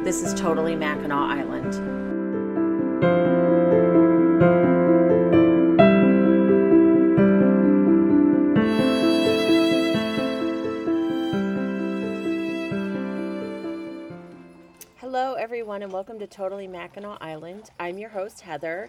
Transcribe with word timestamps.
This 0.02 0.22
is 0.22 0.32
totally 0.32 0.74
Mackinac 0.74 1.12
Island. 1.12 1.74
Hello, 14.96 15.34
everyone, 15.34 15.82
and 15.82 15.92
welcome 15.92 16.18
to 16.18 16.26
Totally 16.26 16.66
Mackinac 16.66 17.18
Island. 17.20 17.68
I'm 17.78 17.98
your 17.98 18.08
host, 18.08 18.40
Heather, 18.40 18.88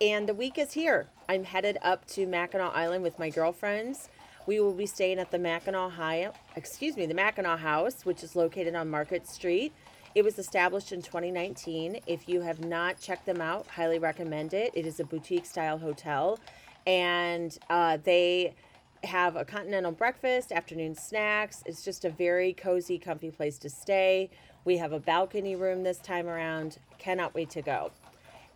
and 0.00 0.28
the 0.28 0.34
week 0.34 0.58
is 0.58 0.72
here. 0.72 1.06
I'm 1.28 1.44
headed 1.44 1.78
up 1.80 2.06
to 2.08 2.26
Mackinac 2.26 2.74
Island 2.74 3.04
with 3.04 3.20
my 3.20 3.30
girlfriends. 3.30 4.08
We 4.50 4.58
will 4.58 4.74
be 4.74 4.86
staying 4.86 5.20
at 5.20 5.30
the 5.30 5.38
Mackinac 5.38 5.92
High, 5.92 6.28
excuse 6.56 6.96
me, 6.96 7.06
the 7.06 7.14
Mackinac 7.14 7.60
House, 7.60 8.04
which 8.04 8.24
is 8.24 8.34
located 8.34 8.74
on 8.74 8.90
Market 8.90 9.28
Street. 9.28 9.72
It 10.16 10.24
was 10.24 10.40
established 10.40 10.90
in 10.90 11.02
2019. 11.02 12.00
If 12.08 12.28
you 12.28 12.40
have 12.40 12.58
not 12.58 13.00
checked 13.00 13.26
them 13.26 13.40
out, 13.40 13.68
highly 13.68 14.00
recommend 14.00 14.52
it. 14.52 14.72
It 14.74 14.86
is 14.86 14.98
a 14.98 15.04
boutique 15.04 15.46
style 15.46 15.78
hotel, 15.78 16.40
and 16.84 17.56
uh, 17.70 17.98
they 18.02 18.56
have 19.04 19.36
a 19.36 19.44
continental 19.44 19.92
breakfast, 19.92 20.50
afternoon 20.50 20.96
snacks. 20.96 21.62
It's 21.64 21.84
just 21.84 22.04
a 22.04 22.10
very 22.10 22.52
cozy, 22.52 22.98
comfy 22.98 23.30
place 23.30 23.56
to 23.58 23.70
stay. 23.70 24.30
We 24.64 24.78
have 24.78 24.92
a 24.92 24.98
balcony 24.98 25.54
room 25.54 25.84
this 25.84 25.98
time 25.98 26.26
around. 26.26 26.78
Cannot 26.98 27.36
wait 27.36 27.50
to 27.50 27.62
go. 27.62 27.92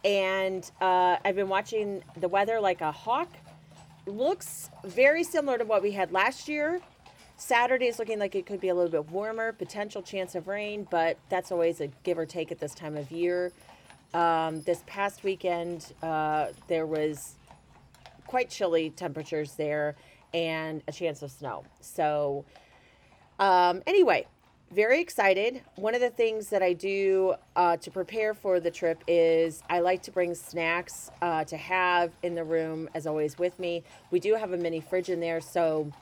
And 0.05 0.69
uh, 0.81 1.19
I've 1.25 1.37
been 1.37 1.49
watching 1.49 2.03
the 2.17 2.27
weather 2.27 2.59
like 2.59 2.81
a 2.81 2.91
hawk. 2.91 3.29
Looks 4.07 4.69
very 4.85 5.25
similar 5.25 5.57
to 5.57 5.65
what 5.65 5.83
we 5.83 5.93
had 5.93 6.13
last 6.13 6.47
year. 6.47 6.81
Saturday 7.37 7.87
is 7.87 7.99
looking 7.99 8.19
like 8.19 8.35
it 8.35 8.45
could 8.45 8.61
be 8.61 8.69
a 8.69 8.75
little 8.75 8.91
bit 8.91 9.11
warmer, 9.11 9.53
potential 9.53 10.03
chance 10.03 10.35
of 10.35 10.47
rain, 10.47 10.87
but 10.91 11.19
that's 11.31 11.51
always 11.51 11.81
a 11.81 11.89
give 12.03 12.19
or 12.19 12.27
take 12.27 12.53
at 12.53 12.59
this 12.59 12.75
time 12.75 12.97
of 12.97 13.11
year. 13.11 13.51
Um, 14.13 14.61
this 14.63 14.85
past 14.87 15.25
weekend, 15.25 15.93
uh, 16.03 16.49
there 16.69 16.87
was 16.87 17.35
quite 18.27 18.51
chilly 18.51 18.91
temperatures 18.91 19.55
there 19.55 19.97
and 20.35 20.83
a 20.87 20.93
chance 20.93 21.23
of 21.23 21.31
snow. 21.31 21.65
So, 21.81 22.45
um, 23.39 23.83
anyway, 23.87 24.27
very 24.75 25.01
excited. 25.01 25.63
One 25.77 25.95
of 25.95 26.01
the 26.01 26.11
things 26.11 26.49
that 26.49 26.61
I 26.61 26.73
do 26.73 27.35
uh, 27.55 27.77
to 27.77 27.91
prepare 27.93 28.35
for 28.35 28.59
the 28.59 28.73
trip 28.73 29.05
is 29.07 29.63
I 29.71 29.79
like 29.79 30.03
to 30.03 30.11
bring 30.11 30.35
snacks 30.35 31.13
uh, 31.23 31.45
to 31.45 31.57
have 31.57 32.11
in 32.25 32.35
the 32.35 32.43
room, 32.43 32.89
as 32.93 33.07
always, 33.07 33.39
with 33.39 33.57
me. 33.61 33.85
We 34.11 34.19
do 34.19 34.35
have 34.35 34.53
a 34.53 34.57
mini 34.57 34.81
fridge 34.81 35.11
in 35.11 35.21
there, 35.21 35.41
so 35.41 35.93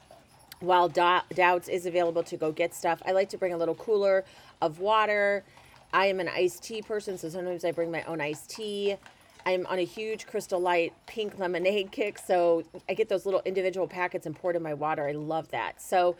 while 0.60 0.88
Doud's 0.88 1.68
is 1.68 1.84
available 1.84 2.22
to 2.22 2.36
go 2.38 2.50
get 2.50 2.74
stuff, 2.74 3.02
I 3.04 3.12
like 3.12 3.28
to 3.30 3.36
bring 3.36 3.52
a 3.52 3.58
little 3.58 3.74
cooler 3.74 4.24
of 4.62 4.78
water. 4.78 5.44
I 5.92 6.06
am 6.06 6.18
an 6.18 6.28
iced 6.28 6.62
tea 6.62 6.80
person, 6.80 7.18
so 7.18 7.28
sometimes 7.28 7.66
I 7.66 7.72
bring 7.72 7.90
my 7.90 8.02
own 8.04 8.22
iced 8.22 8.48
tea. 8.48 8.96
I'm 9.44 9.66
on 9.66 9.80
a 9.80 9.84
huge 9.84 10.26
Crystal 10.26 10.60
Light 10.60 10.94
pink 11.06 11.38
lemonade 11.38 11.92
kick, 11.92 12.16
so 12.16 12.62
I 12.88 12.94
get 12.94 13.10
those 13.10 13.26
little 13.26 13.42
individual 13.44 13.86
packets 13.86 14.24
and 14.24 14.34
pour 14.34 14.52
it 14.52 14.56
in 14.56 14.62
my 14.62 14.72
water. 14.72 15.06
I 15.06 15.12
love 15.12 15.50
that. 15.50 15.82
So 15.82 16.16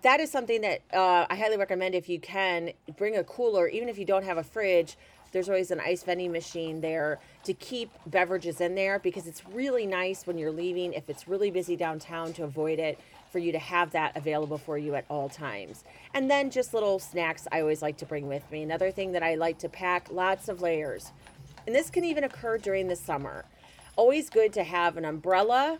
that 0.00 0.20
is 0.20 0.30
something 0.30 0.62
that 0.62 0.80
uh, 0.92 1.26
I 1.28 1.36
highly 1.36 1.58
recommend 1.58 1.94
if 1.94 2.08
you 2.08 2.18
can 2.18 2.72
bring 2.96 3.16
a 3.16 3.24
cooler, 3.24 3.68
even 3.68 3.88
if 3.90 3.98
you 3.98 4.06
don't 4.06 4.24
have 4.24 4.38
a 4.38 4.42
fridge. 4.42 4.96
There's 5.32 5.48
always 5.48 5.70
an 5.70 5.80
ice 5.80 6.02
vending 6.02 6.32
machine 6.32 6.80
there 6.80 7.18
to 7.44 7.54
keep 7.54 7.90
beverages 8.06 8.60
in 8.60 8.74
there 8.74 8.98
because 8.98 9.26
it's 9.26 9.46
really 9.48 9.86
nice 9.86 10.26
when 10.26 10.36
you're 10.38 10.52
leaving, 10.52 10.92
if 10.92 11.08
it's 11.08 11.26
really 11.26 11.50
busy 11.50 11.74
downtown, 11.74 12.32
to 12.34 12.44
avoid 12.44 12.78
it, 12.78 12.98
for 13.30 13.38
you 13.38 13.52
to 13.52 13.58
have 13.58 13.92
that 13.92 14.14
available 14.14 14.58
for 14.58 14.76
you 14.76 14.94
at 14.94 15.06
all 15.08 15.28
times. 15.28 15.84
And 16.12 16.30
then 16.30 16.50
just 16.50 16.74
little 16.74 16.98
snacks 16.98 17.48
I 17.50 17.60
always 17.62 17.80
like 17.80 17.96
to 17.98 18.06
bring 18.06 18.28
with 18.28 18.50
me. 18.50 18.62
Another 18.62 18.90
thing 18.90 19.12
that 19.12 19.22
I 19.22 19.36
like 19.36 19.58
to 19.60 19.70
pack 19.70 20.08
lots 20.10 20.48
of 20.48 20.60
layers. 20.60 21.12
And 21.66 21.74
this 21.74 21.88
can 21.88 22.04
even 22.04 22.24
occur 22.24 22.58
during 22.58 22.88
the 22.88 22.96
summer. 22.96 23.46
Always 23.96 24.28
good 24.28 24.52
to 24.54 24.64
have 24.64 24.98
an 24.98 25.06
umbrella. 25.06 25.78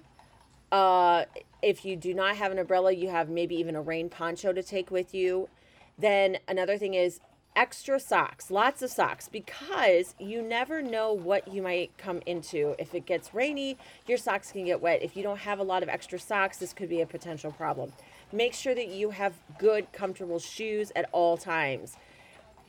Uh, 0.71 1.25
if 1.62 1.84
you 1.84 1.97
do 1.97 2.12
not 2.12 2.37
have 2.37 2.53
an 2.53 2.59
umbrella, 2.59 2.93
you 2.93 3.09
have 3.09 3.28
maybe 3.28 3.55
even 3.55 3.77
a 3.77 3.81
rain 3.81 4.09
poncho 4.09 4.53
to 4.53 4.62
take 4.62 4.91
with 4.91 5.15
you. 5.15 5.49
Then 5.97 6.39
another 6.49 6.77
thing 6.77 6.95
is 6.95 7.21
extra 7.55 8.00
socks, 8.00 8.50
lots 8.50 8.83
of 8.83 8.91
socks, 8.91 9.28
because 9.28 10.15
you 10.19 10.43
never 10.43 10.83
know 10.83 11.12
what 11.12 11.47
you 11.53 11.62
might 11.62 11.97
come 11.99 12.21
into. 12.27 12.75
If 12.78 12.95
it 12.95 13.06
gets 13.06 13.34
rainy, 13.34 13.77
your 14.06 14.19
socks 14.19 14.50
can 14.50 14.65
get 14.65 14.81
wet. 14.81 15.03
If 15.03 15.17
you 15.17 15.23
don't 15.23 15.39
have 15.39 15.59
a 15.59 15.62
lot 15.62 15.83
of 15.83 15.89
extra 15.89 16.19
socks, 16.19 16.59
this 16.59 16.73
could 16.73 16.89
be 16.89 17.00
a 17.00 17.06
potential 17.06 17.53
problem. 17.53 17.93
Make 18.33 18.55
sure 18.55 18.75
that 18.75 18.89
you 18.89 19.11
have 19.11 19.34
good, 19.59 19.93
comfortable 19.93 20.39
shoes 20.39 20.91
at 20.97 21.09
all 21.12 21.37
times 21.37 21.97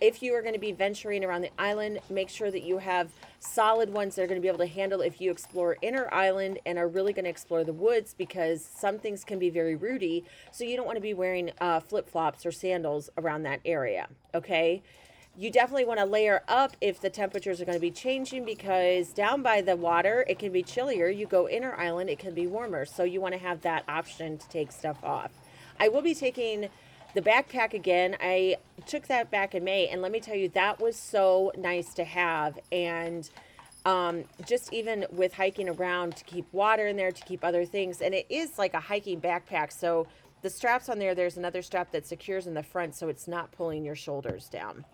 if 0.03 0.22
you 0.22 0.36
are 0.36 0.41
going 0.41 0.53
to 0.53 0.59
be 0.59 0.74
venturing 0.74 1.24
around 1.24 1.44
the 1.44 1.50
island, 1.58 1.97
make 2.09 2.28
sure 2.28 2.52
that 2.52 2.64
you 2.64 2.78
have 2.78 3.09
solid 3.40 3.90
ones 3.90 4.16
that 4.16 4.24
are 4.24 4.28
going 4.28 4.40
to 4.40 4.41
be 4.41 4.50
able 4.50 4.58
to 4.58 4.66
handle 4.66 5.00
if 5.00 5.22
you 5.22 5.31
explore 5.31 5.78
inner 5.81 6.14
island 6.14 6.59
and 6.66 6.78
are 6.78 6.90
really 6.90 7.14
going 7.14 7.24
to 7.24 7.30
explore 7.30 7.64
the 7.64 7.72
woods 7.72 8.13
because 8.13 8.62
some 8.62 9.00
things 9.00 9.24
can 9.24 9.40
be 9.40 9.50
very 9.50 9.75
rooty. 9.75 10.25
So 10.52 10.66
you 10.66 10.75
don't 10.75 10.86
want 10.86 10.97
to 10.97 11.02
be 11.02 11.13
wearing 11.13 11.52
uh, 11.62 11.80
flip 11.80 12.09
flops 12.09 12.46
or 12.46 12.52
sandals 12.52 13.09
around 13.18 13.44
that 13.44 13.62
area. 13.63 14.09
Okay. 14.36 14.84
You 15.38 15.50
definitely 15.50 15.86
want 15.86 16.02
to 16.02 16.06
layer 16.06 16.44
up 16.50 16.75
if 16.81 17.00
the 17.00 17.09
temperatures 17.09 17.62
are 17.62 17.66
going 17.66 17.78
to 17.78 17.81
be 17.81 17.90
changing 17.90 18.44
because 18.44 19.13
down 19.13 19.42
by 19.42 19.62
the 19.62 19.78
water 19.78 20.25
it 20.28 20.38
can 20.38 20.52
be 20.52 20.63
chillier. 20.63 21.08
You 21.08 21.28
go 21.28 21.47
inner 21.47 21.75
island, 21.75 22.09
it 22.09 22.19
can 22.19 22.34
be 22.34 22.46
warmer. 22.46 22.84
So 22.84 23.06
you 23.06 23.22
want 23.22 23.36
to 23.36 23.39
have 23.39 23.62
that 23.62 23.86
option 23.88 24.38
to 24.38 24.50
take 24.50 24.74
stuff 24.74 25.01
off. 25.01 25.31
I 25.80 25.88
will 25.88 26.01
be 26.01 26.13
taking 26.13 26.68
the 27.13 27.21
backpack 27.21 27.74
again, 27.74 28.18
I 28.19 28.57
took 28.86 29.07
that 29.07 29.30
back 29.30 29.54
in 29.56 29.63
May, 29.63 29.88
and 29.88 30.01
let 30.01 30.12
me 30.12 30.19
tell 30.19 30.36
you, 30.36 30.50
that 30.50 30.81
was 30.81 30.95
so 30.95 31.51
nice 31.57 31.94
to 31.95 32.04
have. 32.04 32.60
And 32.71 33.30
um, 33.86 34.24
just 34.48 34.74
even 34.74 35.06
with 35.12 35.33
hiking 35.33 35.69
around 35.69 36.15
to 36.18 36.24
keep 36.24 36.45
water 36.51 36.88
in 36.88 36.95
there, 36.95 37.12
to 37.12 37.24
keep 37.25 37.44
other 37.44 37.65
things, 37.65 38.01
and 38.01 38.13
it 38.13 38.25
is 38.30 38.57
like 38.57 38.74
a 38.74 38.80
hiking 38.80 39.21
backpack. 39.21 39.71
So 39.71 40.07
the 40.42 40.50
straps 40.50 40.89
on 40.89 41.00
there, 41.00 41.13
there's 41.13 41.38
another 41.38 41.62
strap 41.62 41.92
that 41.92 42.07
secures 42.07 42.48
in 42.48 42.54
the 42.54 42.63
front 42.63 42.95
so 42.95 43.07
it's 43.07 43.27
not 43.27 43.51
pulling 43.51 43.86
your 43.86 43.95
shoulders 43.95 44.50
down. 44.50 44.86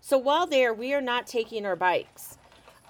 So 0.00 0.16
while 0.16 0.46
there, 0.46 0.72
we 0.72 0.94
are 0.94 1.00
not 1.00 1.26
taking 1.26 1.66
our 1.66 1.76
bikes. 1.76 2.38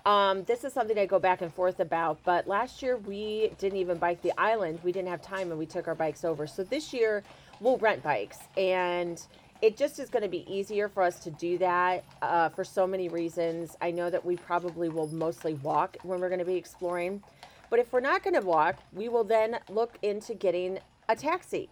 Um, 0.07 0.45
this 0.45 0.65
is 0.65 0.73
something 0.73 0.99
I 0.99 1.05
go 1.05 1.19
back 1.19 1.43
and 1.43 1.53
forth 1.53 1.81
about, 1.81 2.21
but 2.25 2.49
last 2.49 2.83
year 2.83 2.97
we 2.97 3.53
didn't 3.59 3.79
even 3.79 3.99
bike 3.99 4.23
the 4.23 4.33
island. 4.39 4.79
We 4.83 4.93
didn't 4.93 5.09
have 5.09 5.21
time 5.21 5.51
and 5.51 5.59
we 5.59 5.67
took 5.67 5.89
our 5.89 5.95
bikes 5.95 6.25
over. 6.25 6.47
So 6.47 6.65
this 6.65 6.93
year 6.95 7.23
we'll 7.61 7.79
rent 7.79 8.03
bikes 8.03 8.39
and 8.57 9.23
it 9.63 9.77
just 9.77 9.99
is 9.99 10.11
going 10.11 10.23
to 10.23 10.29
be 10.29 10.45
easier 10.53 10.89
for 10.89 11.03
us 11.03 11.21
to 11.21 11.31
do 11.33 11.59
that 11.59 12.05
uh, 12.23 12.49
for 12.51 12.65
so 12.65 12.87
many 12.87 13.09
reasons. 13.09 13.77
I 13.81 13.91
know 13.91 14.11
that 14.11 14.25
we 14.25 14.37
probably 14.37 14.89
will 14.89 15.09
mostly 15.09 15.55
walk 15.57 15.99
when 16.03 16.21
we're 16.21 16.29
going 16.31 16.41
to 16.41 16.47
be 16.47 16.57
exploring, 16.57 17.23
But 17.71 17.81
if 17.81 17.93
we're 17.93 18.01
not 18.01 18.23
going 18.23 18.35
to 18.35 18.47
walk, 18.47 18.77
we 18.93 19.09
will 19.09 19.25
then 19.25 19.59
look 19.71 19.99
into 20.03 20.35
getting 20.35 20.79
a 21.09 21.17
taxi. 21.17 21.71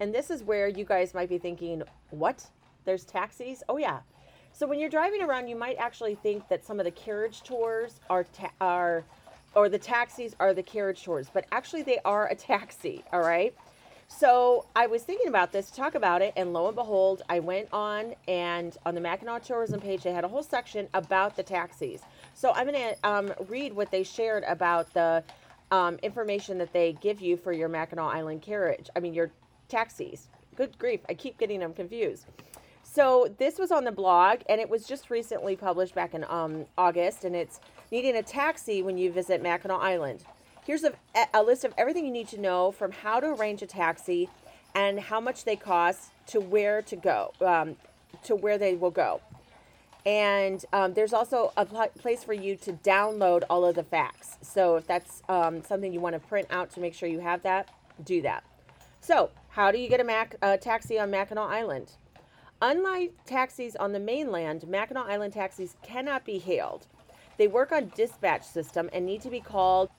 And 0.00 0.14
this 0.14 0.30
is 0.30 0.42
where 0.44 0.68
you 0.68 0.84
guys 0.84 1.14
might 1.14 1.28
be 1.30 1.38
thinking, 1.38 1.82
what? 2.10 2.46
There's 2.84 3.04
taxis? 3.04 3.62
Oh, 3.68 3.78
yeah. 3.78 4.00
So 4.52 4.66
when 4.66 4.78
you're 4.78 4.90
driving 4.90 5.22
around, 5.22 5.48
you 5.48 5.56
might 5.56 5.76
actually 5.78 6.16
think 6.16 6.48
that 6.48 6.64
some 6.64 6.80
of 6.80 6.84
the 6.84 6.92
carriage 6.92 7.42
tours 7.42 8.00
are, 8.10 8.24
ta- 8.24 8.52
are 8.60 9.04
or 9.54 9.68
the 9.68 9.78
taxis 9.78 10.36
are 10.40 10.54
the 10.54 10.62
carriage 10.62 11.04
tours, 11.04 11.28
but 11.32 11.46
actually 11.52 11.82
they 11.82 11.98
are 12.04 12.28
a 12.28 12.34
taxi, 12.34 13.04
all 13.12 13.20
right? 13.22 13.54
So 14.18 14.66
I 14.76 14.86
was 14.86 15.02
thinking 15.02 15.26
about 15.26 15.50
this, 15.50 15.70
to 15.70 15.76
talk 15.76 15.96
about 15.96 16.22
it, 16.22 16.32
and 16.36 16.52
lo 16.52 16.68
and 16.68 16.76
behold, 16.76 17.22
I 17.28 17.40
went 17.40 17.68
on 17.72 18.14
and 18.28 18.76
on 18.86 18.94
the 18.94 19.00
Mackinac 19.00 19.42
Tourism 19.42 19.80
page, 19.80 20.02
they 20.02 20.12
had 20.12 20.22
a 20.22 20.28
whole 20.28 20.44
section 20.44 20.86
about 20.94 21.34
the 21.34 21.42
taxis. 21.42 22.02
So 22.34 22.52
I'm 22.52 22.68
going 22.68 22.78
to 22.78 23.08
um, 23.08 23.32
read 23.48 23.72
what 23.72 23.90
they 23.90 24.04
shared 24.04 24.44
about 24.44 24.92
the 24.94 25.24
um, 25.72 25.98
information 26.02 26.58
that 26.58 26.72
they 26.72 26.92
give 27.00 27.20
you 27.20 27.36
for 27.36 27.52
your 27.52 27.68
Mackinac 27.68 28.14
Island 28.14 28.42
carriage. 28.42 28.88
I 28.94 29.00
mean, 29.00 29.12
your 29.12 29.30
taxis. 29.68 30.28
Good 30.54 30.78
grief, 30.78 31.00
I 31.08 31.14
keep 31.14 31.36
getting 31.38 31.58
them 31.58 31.72
confused. 31.72 32.26
So 32.84 33.34
this 33.38 33.58
was 33.58 33.72
on 33.72 33.84
the 33.84 33.92
blog, 33.92 34.40
and 34.48 34.60
it 34.60 34.68
was 34.68 34.86
just 34.86 35.10
recently 35.10 35.56
published 35.56 35.94
back 35.94 36.14
in 36.14 36.24
um, 36.28 36.66
August, 36.76 37.24
and 37.24 37.34
it's 37.34 37.58
needing 37.90 38.16
a 38.16 38.22
taxi 38.22 38.82
when 38.82 38.98
you 38.98 39.10
visit 39.10 39.42
Mackinac 39.42 39.80
Island. 39.80 40.22
Here's 40.64 40.84
a, 40.84 40.92
a 41.34 41.42
list 41.42 41.64
of 41.64 41.74
everything 41.76 42.04
you 42.04 42.12
need 42.12 42.28
to 42.28 42.40
know 42.40 42.70
from 42.70 42.92
how 42.92 43.18
to 43.18 43.34
arrange 43.34 43.62
a 43.62 43.66
taxi 43.66 44.28
and 44.76 45.00
how 45.00 45.20
much 45.20 45.44
they 45.44 45.56
cost 45.56 46.10
to 46.28 46.40
where 46.40 46.82
to 46.82 46.94
go, 46.94 47.32
um, 47.40 47.76
to 48.24 48.36
where 48.36 48.58
they 48.58 48.76
will 48.76 48.92
go. 48.92 49.20
And 50.06 50.64
um, 50.72 50.94
there's 50.94 51.12
also 51.12 51.52
a 51.56 51.66
pl- 51.66 51.90
place 51.98 52.22
for 52.22 52.32
you 52.32 52.54
to 52.56 52.72
download 52.74 53.42
all 53.50 53.64
of 53.64 53.74
the 53.74 53.82
facts. 53.82 54.38
So 54.42 54.76
if 54.76 54.86
that's 54.86 55.22
um, 55.28 55.64
something 55.64 55.92
you 55.92 56.00
want 56.00 56.14
to 56.14 56.20
print 56.20 56.46
out 56.50 56.70
to 56.72 56.80
make 56.80 56.94
sure 56.94 57.08
you 57.08 57.20
have 57.20 57.42
that, 57.42 57.68
do 58.04 58.22
that. 58.22 58.44
So, 59.00 59.30
how 59.48 59.72
do 59.72 59.78
you 59.78 59.88
get 59.88 60.00
a 60.00 60.04
Mac, 60.04 60.36
taxi 60.60 60.98
on 60.98 61.10
Mackinac 61.10 61.50
Island? 61.50 61.92
Unlike 62.62 63.14
taxis 63.26 63.74
on 63.74 63.92
the 63.92 63.98
mainland, 63.98 64.68
Mackinac 64.68 65.06
Island 65.08 65.32
taxis 65.32 65.74
cannot 65.82 66.24
be 66.24 66.38
hailed. 66.38 66.86
They 67.36 67.48
work 67.48 67.72
on 67.72 67.90
dispatch 67.96 68.44
system 68.44 68.88
and 68.92 69.04
need 69.04 69.22
to 69.22 69.30
be 69.30 69.40
called 69.40 69.90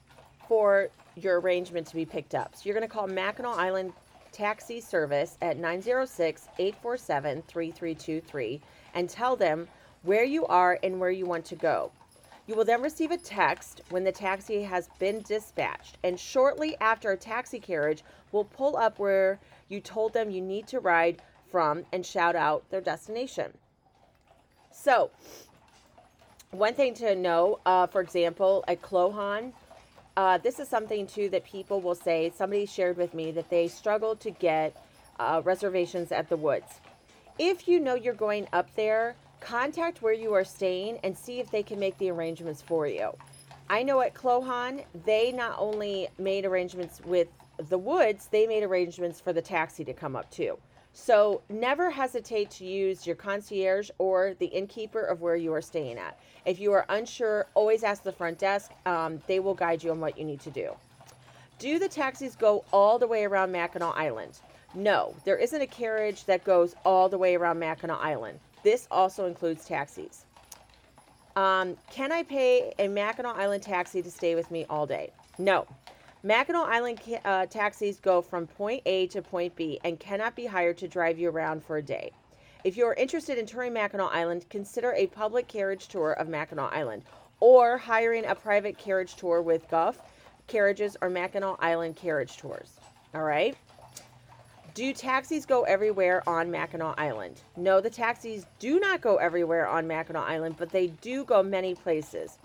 for 0.48 0.90
your 1.16 1.40
arrangement 1.40 1.88
to 1.88 1.96
be 1.96 2.06
picked 2.06 2.36
up. 2.36 2.56
So 2.56 2.62
you're 2.66 2.74
going 2.74 2.88
to 2.88 2.94
call 2.94 3.08
Mackinac 3.08 3.58
Island 3.58 3.94
Taxi 4.32 4.82
Service 4.82 5.38
at 5.42 5.58
906 5.58 6.48
847 6.58 7.44
3323 7.48 8.62
and 8.96 9.10
tell 9.10 9.36
them 9.36 9.68
where 10.02 10.24
you 10.24 10.46
are 10.48 10.80
and 10.84 11.00
where 11.00 11.12
you 11.12 11.26
want 11.26 11.46
to 11.46 11.56
go. 11.56 11.92
You 12.46 12.56
will 12.56 12.66
then 12.66 12.82
receive 12.82 13.12
a 13.12 13.18
text 13.18 13.82
when 13.90 14.04
the 14.04 14.12
taxi 14.12 14.64
has 14.64 14.90
been 15.00 15.22
dispatched, 15.22 15.98
and 16.04 16.20
shortly 16.20 16.76
after 16.82 17.12
a 17.12 17.18
taxi 17.18 17.58
carriage 17.58 18.04
will 18.34 18.44
pull 18.44 18.76
up 18.76 19.00
where 19.00 19.40
you 19.70 19.80
told 19.80 20.12
them 20.12 20.30
you 20.30 20.42
need 20.42 20.68
to 20.68 20.82
ride 20.82 21.22
from 21.50 21.86
and 21.94 22.06
shout 22.06 22.36
out 22.36 22.70
their 22.70 22.82
destination. 22.82 23.54
So, 24.72 25.12
one 26.52 26.74
thing 26.74 26.94
to 26.96 27.16
know, 27.16 27.60
uh, 27.66 27.88
for 27.88 28.02
example, 28.02 28.66
at 28.68 28.82
Cloghaun, 28.82 29.54
uh, 30.16 30.38
this 30.38 30.60
is 30.60 30.68
something 30.68 31.08
too 31.08 31.30
that 31.30 31.44
people 31.44 31.82
will 31.82 31.96
say. 31.96 32.32
Somebody 32.36 32.66
shared 32.66 32.98
with 32.98 33.14
me 33.14 33.32
that 33.32 33.50
they 33.50 33.68
struggle 33.68 34.16
to 34.18 34.32
get 34.32 34.76
uh, 35.20 35.42
reservations 35.44 36.12
at 36.12 36.30
the 36.30 36.38
woods. 36.38 36.80
If 37.40 37.68
you 37.68 37.80
know 37.80 37.96
you're 37.96 38.14
going 38.14 38.48
up 38.54 38.74
there, 38.76 39.16
contact 39.40 40.02
where 40.02 40.14
you 40.14 40.34
are 40.34 40.44
staying 40.44 41.00
and 41.04 41.18
see 41.18 41.40
if 41.40 41.50
they 41.50 41.64
can 41.64 41.80
make 41.80 41.98
the 41.98 42.12
arrangements 42.12 42.62
for 42.62 42.88
you. 42.88 43.12
I 43.70 43.84
know 43.84 44.02
at 44.02 44.14
Cloghaun, 44.14 44.84
they 45.06 45.32
not 45.32 45.56
only 45.58 46.10
made 46.20 46.46
arrangements 46.46 47.02
with 47.06 47.28
the 47.70 47.78
woods, 47.78 48.28
they 48.32 48.46
made 48.46 48.64
arrangements 48.64 49.20
for 49.20 49.34
the 49.34 49.42
taxi 49.42 49.84
to 49.86 49.94
come 49.94 50.16
up 50.16 50.30
too. 50.30 50.58
So 50.94 51.42
never 51.50 51.90
hesitate 51.90 52.52
to 52.52 52.66
use 52.66 53.06
your 53.06 53.16
concierge 53.16 53.90
or 53.98 54.36
the 54.38 54.46
innkeeper 54.46 55.02
of 55.02 55.22
where 55.22 55.36
you 55.36 55.52
are 55.54 55.62
staying 55.62 55.98
at. 55.98 56.18
If 56.46 56.60
you 56.60 56.72
are 56.74 56.86
unsure, 56.90 57.48
always 57.56 57.84
ask 57.84 58.04
the 58.04 58.12
front 58.12 58.38
desk. 58.38 58.72
Um, 58.86 59.22
they 59.28 59.40
will 59.40 59.56
guide 59.56 59.84
you 59.84 59.92
on 59.92 60.00
what 60.00 60.18
you 60.18 60.24
need 60.24 60.40
to 60.42 60.52
do. 60.52 60.72
Do 61.58 61.80
the 61.80 61.88
taxis 61.88 62.36
go 62.36 62.64
all 62.72 63.00
the 63.00 63.08
way 63.08 63.26
around 63.26 63.52
Mackinac 63.52 63.98
Island? 63.98 64.40
No, 64.76 65.16
there 65.26 65.38
isn't 65.38 65.62
a 65.62 65.68
carriage 65.68 66.26
that 66.26 66.44
goes 66.44 66.76
all 66.84 67.10
the 67.10 67.18
way 67.18 67.36
around 67.36 67.60
Mackinac 67.60 68.00
Island. 68.00 68.40
This 68.64 68.88
also 68.92 69.26
includes 69.26 69.66
taxis. 69.66 70.26
Um, 71.36 71.76
can 71.92 72.12
I 72.12 72.24
pay 72.24 72.74
a 72.78 72.88
Mackinac 72.88 73.36
Island 73.36 73.64
taxi 73.64 74.02
to 74.04 74.12
stay 74.12 74.36
with 74.36 74.52
me 74.52 74.66
all 74.70 74.86
day? 74.86 75.12
No. 75.38 75.66
Mackinac 76.26 76.70
Island 76.70 77.02
uh, 77.26 77.46
taxis 77.48 78.00
go 78.00 78.22
from 78.22 78.48
point 78.48 78.82
A 78.86 79.08
to 79.08 79.22
point 79.22 79.58
B 79.58 79.78
and 79.84 80.00
cannot 80.00 80.38
be 80.38 80.46
hired 80.46 80.78
to 80.78 80.88
drive 80.88 81.20
you 81.20 81.30
around 81.30 81.66
for 81.66 81.76
a 81.76 81.82
day. 81.82 82.12
If 82.64 82.78
you 82.78 82.86
are 82.86 82.94
interested 82.94 83.38
in 83.38 83.46
touring 83.46 83.74
Mackinac 83.74 84.10
Island, 84.14 84.46
consider 84.50 84.94
a 84.94 85.08
public 85.08 85.50
carriage 85.50 85.90
tour 85.90 86.14
of 86.14 86.30
Mackinac 86.30 86.72
Island 86.72 87.04
or 87.42 87.78
hiring 87.78 88.24
a 88.26 88.36
private 88.36 88.78
carriage 88.78 89.16
tour 89.16 89.42
with 89.42 89.70
Gough 89.70 90.00
Carriages 90.48 90.96
or 91.02 91.10
Mackinac 91.10 91.58
Island 91.60 91.98
Carriage 91.98 92.38
Tours. 92.38 92.72
All 93.14 93.24
right? 93.24 93.58
Do 94.76 94.94
taxis 94.94 95.46
go 95.46 95.64
everywhere 95.64 96.24
on 96.28 96.50
Mackinac 96.50 96.98
Island? 96.98 97.42
No, 97.58 97.82
the 97.82 97.90
taxis 97.90 98.46
do 98.60 98.80
not 98.80 99.02
go 99.02 99.18
everywhere 99.18 99.68
on 99.68 99.88
Mackinac 99.88 100.28
Island, 100.28 100.56
but 100.58 100.70
they 100.70 100.88
do 100.88 101.26
go 101.26 101.44
many 101.44 101.76
places. 101.76 102.38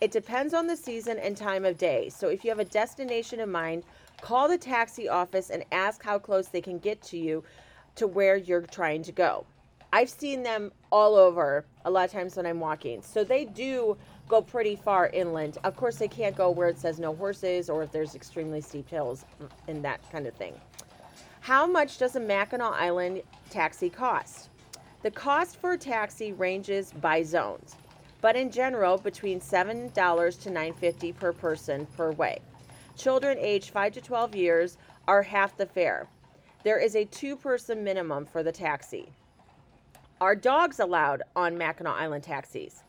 It 0.00 0.12
depends 0.12 0.54
on 0.54 0.66
the 0.66 0.76
season 0.76 1.18
and 1.18 1.36
time 1.36 1.66
of 1.66 1.76
day. 1.76 2.08
So 2.08 2.28
if 2.28 2.42
you 2.42 2.50
have 2.50 2.58
a 2.58 2.64
destination 2.64 3.38
in 3.38 3.50
mind, 3.50 3.84
call 4.22 4.48
the 4.48 4.56
taxi 4.56 5.10
office 5.10 5.50
and 5.50 5.62
ask 5.72 6.02
how 6.02 6.18
close 6.18 6.48
they 6.48 6.62
can 6.62 6.78
get 6.78 7.02
to 7.02 7.18
you 7.18 7.44
to 7.96 8.06
where 8.06 8.36
you're 8.36 8.62
trying 8.62 9.02
to 9.02 9.12
go. 9.12 9.44
I've 9.92 10.08
seen 10.08 10.42
them 10.42 10.72
all 10.90 11.16
over 11.16 11.66
a 11.84 11.90
lot 11.90 12.04
of 12.04 12.12
times 12.12 12.36
when 12.36 12.46
I'm 12.46 12.60
walking. 12.60 13.02
So 13.02 13.24
they 13.24 13.44
do 13.44 13.98
go 14.26 14.40
pretty 14.40 14.74
far 14.76 15.08
inland. 15.08 15.58
Of 15.64 15.76
course, 15.76 15.96
they 15.96 16.08
can't 16.08 16.34
go 16.34 16.48
where 16.48 16.68
it 16.68 16.78
says 16.78 16.98
no 16.98 17.14
horses 17.14 17.68
or 17.68 17.82
if 17.82 17.92
there's 17.92 18.14
extremely 18.14 18.62
steep 18.62 18.88
hills 18.88 19.26
and 19.68 19.84
that 19.84 20.00
kind 20.10 20.26
of 20.26 20.34
thing. 20.34 20.54
How 21.40 21.66
much 21.66 21.98
does 21.98 22.16
a 22.16 22.20
Mackinac 22.20 22.72
Island 22.72 23.22
taxi 23.50 23.90
cost? 23.90 24.48
The 25.02 25.10
cost 25.10 25.56
for 25.56 25.72
a 25.72 25.78
taxi 25.78 26.32
ranges 26.32 26.92
by 27.00 27.22
zones, 27.22 27.74
but 28.20 28.36
in 28.36 28.50
general 28.50 28.98
between 28.98 29.40
$7 29.40 29.92
to 29.92 30.50
$9.50 30.50 31.16
per 31.16 31.32
person 31.32 31.86
per 31.96 32.12
way. 32.12 32.38
Children 32.96 33.38
aged 33.38 33.70
5 33.70 33.94
to 33.94 34.00
12 34.00 34.36
years 34.36 34.76
are 35.08 35.22
half 35.22 35.56
the 35.56 35.66
fare. 35.66 36.06
There 36.62 36.78
is 36.78 36.94
a 36.94 37.06
two 37.06 37.36
person 37.36 37.82
minimum 37.82 38.26
for 38.26 38.42
the 38.42 38.52
taxi. 38.52 39.08
Are 40.20 40.36
dogs 40.36 40.80
allowed 40.80 41.22
on 41.34 41.56
Mackinac 41.56 41.96
Island 41.98 42.24
taxis? 42.24 42.82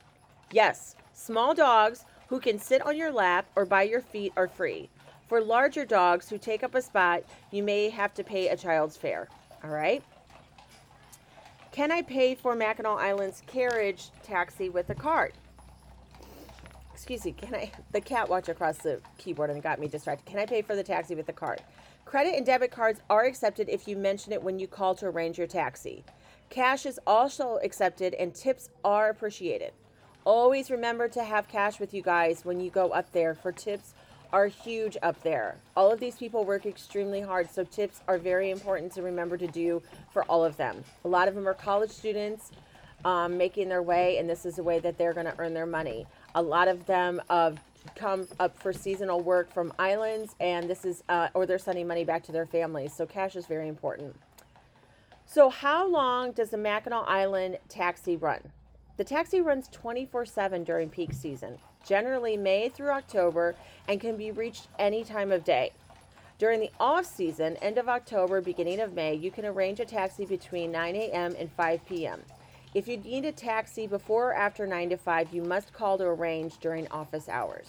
Yes, 0.52 0.98
small 1.14 1.54
dogs 1.54 2.04
who 2.28 2.40
can 2.40 2.60
sit 2.60 2.82
on 2.86 2.98
your 2.98 3.12
lap 3.12 3.46
or 3.56 3.66
by 3.66 3.84
your 3.84 4.02
feet 4.02 4.34
are 4.36 4.50
free. 4.50 4.90
For 5.30 5.40
larger 5.40 5.86
dogs 5.86 6.30
who 6.30 6.38
take 6.38 6.62
up 6.62 6.76
a 6.76 6.82
spot, 6.82 7.24
you 7.52 7.64
may 7.64 7.90
have 7.90 8.14
to 8.16 8.24
pay 8.24 8.50
a 8.50 8.58
child's 8.58 8.98
fare. 8.98 9.30
All 9.64 9.70
right? 9.70 10.04
Can 11.72 11.90
I 11.90 12.02
pay 12.02 12.36
for 12.36 12.54
Mackinac 12.54 13.00
Island's 13.00 13.44
carriage 13.48 14.10
taxi 14.24 14.70
with 14.70 14.90
a 14.90 14.96
card? 14.96 15.32
Excuse 16.94 17.24
me, 17.24 17.32
can 17.32 17.56
I? 17.56 17.72
The 17.94 18.02
cat 18.02 18.28
watched 18.28 18.50
across 18.50 18.78
the 18.80 19.00
keyboard 19.18 19.50
and 19.50 19.64
got 19.64 19.80
me 19.80 19.88
distracted. 19.88 20.30
Can 20.30 20.38
I 20.38 20.46
pay 20.46 20.62
for 20.62 20.76
the 20.76 20.84
taxi 20.84 21.16
with 21.16 21.30
a 21.30 21.34
card? 21.34 21.62
Credit 22.04 22.36
and 22.36 22.46
debit 22.46 22.72
cards 22.72 23.00
are 23.10 23.24
accepted 23.24 23.70
if 23.70 23.88
you 23.88 23.96
mention 23.96 24.34
it 24.34 24.44
when 24.44 24.60
you 24.60 24.68
call 24.68 24.96
to 24.96 25.06
arrange 25.06 25.38
your 25.38 25.48
taxi. 25.48 26.04
Cash 26.50 26.86
is 26.86 27.00
also 27.08 27.58
accepted 27.64 28.14
and 28.16 28.36
tips 28.36 28.70
are 28.84 29.10
appreciated. 29.10 29.72
Always 30.26 30.70
remember 30.70 31.08
to 31.08 31.24
have 31.24 31.48
cash 31.48 31.80
with 31.80 31.94
you 31.94 32.02
guys 32.02 32.44
when 32.44 32.60
you 32.60 32.70
go 32.70 32.90
up 32.90 33.14
there 33.14 33.34
for 33.34 33.54
tips 33.54 33.94
are 34.34 34.48
huge 34.48 34.98
up 35.02 35.22
there. 35.24 35.58
All 35.76 35.92
of 35.92 36.00
these 36.00 36.16
people 36.16 36.46
work 36.46 36.66
extremely 36.66 37.22
hard, 37.22 37.50
so 37.50 37.64
tips 37.64 38.02
are 38.08 38.18
very 38.18 38.50
important 38.50 38.92
to 38.94 39.02
remember 39.02 39.38
to 39.38 39.48
do 39.48 39.82
for 40.12 40.24
all 40.24 40.44
of 40.44 40.58
them. 40.58 40.84
A 41.06 41.08
lot 41.08 41.28
of 41.28 41.36
them 41.36 41.48
are 41.48 41.54
college 41.54 41.92
students 41.92 42.52
um, 43.04 43.38
making 43.38 43.70
their 43.70 43.82
way, 43.82 44.18
and 44.18 44.30
this 44.30 44.46
is 44.46 44.56
the 44.56 44.64
way 44.64 44.80
that 44.80 44.98
they're 44.98 45.14
going 45.14 45.26
to 45.26 45.36
earn 45.40 45.54
their 45.54 45.66
money. 45.66 46.06
A 46.36 46.42
lot 46.42 46.68
of 46.68 46.86
them 46.86 47.22
uh, 47.30 47.52
come 47.96 48.28
up 48.40 48.58
for 48.58 48.72
seasonal 48.72 49.22
work 49.22 49.54
from 49.54 49.74
islands, 49.80 50.36
and 50.40 50.70
this 50.70 50.86
is, 50.86 51.04
uh, 51.10 51.30
or 51.34 51.46
they're 51.46 51.60
sending 51.60 51.88
money 51.88 52.04
back 52.04 52.24
to 52.24 52.32
their 52.32 52.46
families. 52.46 52.94
So 52.94 53.06
cash 53.06 53.36
is 53.36 53.46
very 53.46 53.68
important. 53.68 54.16
So, 55.26 55.50
how 55.50 55.88
long 55.88 56.34
does 56.34 56.50
the 56.50 56.58
Mackinac 56.58 57.06
Island 57.08 57.58
taxi 57.70 58.18
run? 58.18 58.42
The 58.98 59.06
taxi 59.06 59.40
runs 59.40 59.70
24 59.70 60.26
7 60.26 60.66
during 60.66 60.90
peak 60.90 61.14
season, 61.14 61.58
generally 61.86 62.38
May 62.38 62.70
through 62.70 62.92
October, 62.92 63.56
and 63.88 64.00
can 64.00 64.18
be 64.18 64.32
reached 64.32 64.68
any 64.80 65.04
time 65.04 65.32
of 65.32 65.44
day. 65.44 65.72
During 66.38 66.60
the 66.60 66.72
off 66.80 67.06
season, 67.06 67.58
end 67.58 67.78
of 67.78 67.88
October, 67.88 68.42
beginning 68.42 68.80
of 68.80 68.94
May, 68.94 69.14
you 69.14 69.30
can 69.30 69.46
arrange 69.46 69.80
a 69.80 69.86
taxi 69.86 70.26
between 70.26 70.72
9 70.72 70.96
a.m. 70.96 71.36
and 71.38 71.52
5 71.52 71.86
p.m. 71.86 72.22
If 72.74 72.88
you 72.88 72.98
need 72.98 73.26
a 73.26 73.32
taxi 73.32 73.86
before 73.86 74.30
or 74.30 74.34
after 74.34 74.66
9 74.66 74.90
to 74.90 74.98
5, 74.98 75.34
you 75.34 75.44
must 75.44 75.74
call 75.74 75.98
to 75.98 76.06
arrange 76.06 76.58
during 76.58 76.88
office 76.88 77.30
hours. 77.30 77.68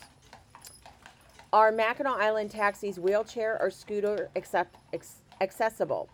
Are 1.52 1.70
Mackinac 1.70 2.18
Island 2.18 2.50
taxis 2.50 2.98
wheelchair 2.98 3.60
or 3.60 3.70
scooter 3.70 4.30
accept, 4.36 4.76
accessible? 5.40 6.08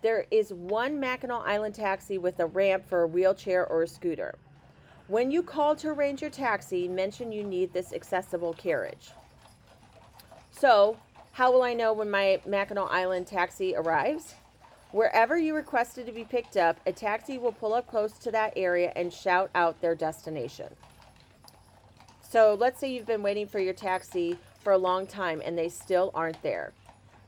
There 0.00 0.24
is 0.30 0.54
one 0.54 0.98
Mackinac 1.00 1.42
Island 1.44 1.74
taxi 1.74 2.16
with 2.16 2.40
a 2.40 2.46
ramp 2.46 2.88
for 2.88 3.02
a 3.02 3.06
wheelchair 3.06 3.66
or 3.66 3.82
a 3.82 3.88
scooter. 3.88 4.36
When 5.06 5.30
you 5.30 5.42
call 5.42 5.76
to 5.76 5.88
arrange 5.88 6.22
your 6.22 6.30
taxi, 6.30 6.88
mention 6.88 7.30
you 7.30 7.44
need 7.44 7.74
this 7.74 7.92
accessible 7.92 8.54
carriage. 8.54 9.10
So, 10.50 10.96
how 11.32 11.52
will 11.52 11.62
I 11.62 11.74
know 11.74 11.92
when 11.92 12.10
my 12.10 12.40
Mackinac 12.46 12.90
Island 12.90 13.26
taxi 13.26 13.76
arrives? 13.76 14.34
Wherever 14.92 15.36
you 15.36 15.54
requested 15.54 16.06
to 16.06 16.12
be 16.12 16.24
picked 16.24 16.56
up, 16.56 16.80
a 16.86 16.92
taxi 16.92 17.36
will 17.36 17.52
pull 17.52 17.74
up 17.74 17.86
close 17.86 18.12
to 18.12 18.30
that 18.30 18.54
area 18.56 18.92
and 18.96 19.12
shout 19.12 19.50
out 19.54 19.82
their 19.82 19.94
destination. 19.94 20.74
So, 22.22 22.56
let's 22.58 22.80
say 22.80 22.90
you've 22.90 23.04
been 23.04 23.22
waiting 23.22 23.46
for 23.46 23.58
your 23.58 23.74
taxi 23.74 24.38
for 24.60 24.72
a 24.72 24.78
long 24.78 25.06
time 25.06 25.42
and 25.44 25.58
they 25.58 25.68
still 25.68 26.12
aren't 26.14 26.42
there. 26.42 26.72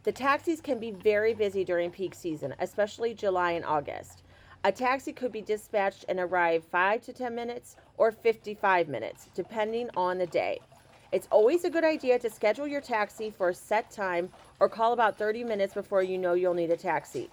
The 0.04 0.12
taxis 0.12 0.62
can 0.62 0.78
be 0.78 0.92
very 0.92 1.34
busy 1.34 1.62
during 1.62 1.90
peak 1.90 2.14
season, 2.14 2.54
especially 2.58 3.12
July 3.12 3.50
and 3.50 3.66
August. 3.66 4.22
A 4.66 4.72
taxi 4.72 5.12
could 5.12 5.30
be 5.30 5.42
dispatched 5.42 6.04
and 6.08 6.18
arrive 6.18 6.64
5 6.64 7.00
to 7.02 7.12
10 7.12 7.36
minutes 7.36 7.76
or 7.98 8.10
55 8.10 8.88
minutes, 8.88 9.28
depending 9.32 9.88
on 9.96 10.18
the 10.18 10.26
day. 10.26 10.58
It's 11.12 11.28
always 11.30 11.64
a 11.64 11.70
good 11.70 11.84
idea 11.84 12.18
to 12.18 12.28
schedule 12.28 12.66
your 12.66 12.80
taxi 12.80 13.30
for 13.30 13.50
a 13.50 13.54
set 13.54 13.92
time 13.92 14.28
or 14.58 14.68
call 14.68 14.92
about 14.92 15.16
30 15.16 15.44
minutes 15.44 15.72
before 15.72 16.02
you 16.02 16.18
know 16.18 16.34
you'll 16.34 16.52
need 16.52 16.72
a 16.72 16.76
taxi. 16.76 17.30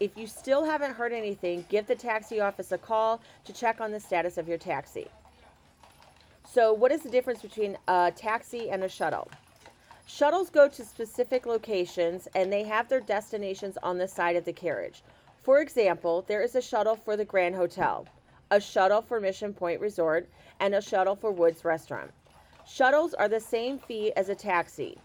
If 0.00 0.16
you 0.16 0.26
still 0.26 0.64
haven't 0.64 0.94
heard 0.94 1.12
anything, 1.12 1.66
give 1.68 1.86
the 1.86 1.94
taxi 1.94 2.40
office 2.40 2.72
a 2.72 2.78
call 2.78 3.20
to 3.44 3.52
check 3.52 3.82
on 3.82 3.92
the 3.92 4.00
status 4.00 4.38
of 4.38 4.48
your 4.48 4.56
taxi. 4.56 5.08
So, 6.50 6.72
what 6.72 6.92
is 6.92 7.02
the 7.02 7.10
difference 7.10 7.42
between 7.42 7.76
a 7.88 8.10
taxi 8.16 8.70
and 8.70 8.84
a 8.84 8.88
shuttle? 8.88 9.28
Shuttles 10.06 10.48
go 10.48 10.66
to 10.66 10.84
specific 10.86 11.44
locations 11.44 12.26
and 12.34 12.50
they 12.50 12.62
have 12.64 12.88
their 12.88 13.00
destinations 13.00 13.76
on 13.82 13.98
the 13.98 14.08
side 14.08 14.36
of 14.36 14.46
the 14.46 14.52
carriage. 14.54 15.02
For 15.42 15.60
example, 15.60 16.24
there 16.28 16.42
is 16.42 16.54
a 16.54 16.62
shuttle 16.62 16.96
for 16.96 17.16
the 17.16 17.24
Grand 17.24 17.54
Hotel, 17.54 18.06
a 18.50 18.60
shuttle 18.60 19.02
for 19.02 19.20
Mission 19.20 19.52
Point 19.54 19.80
Resort, 19.80 20.28
and 20.60 20.74
a 20.74 20.82
shuttle 20.82 21.16
for 21.16 21.32
Woods 21.32 21.64
Restaurant. 21.64 22.10
Shuttles 22.66 23.14
are 23.14 23.28
the 23.28 23.40
same 23.40 23.78
fee 23.78 24.12
as 24.16 24.28
a 24.28 24.34
taxi, 24.34 24.98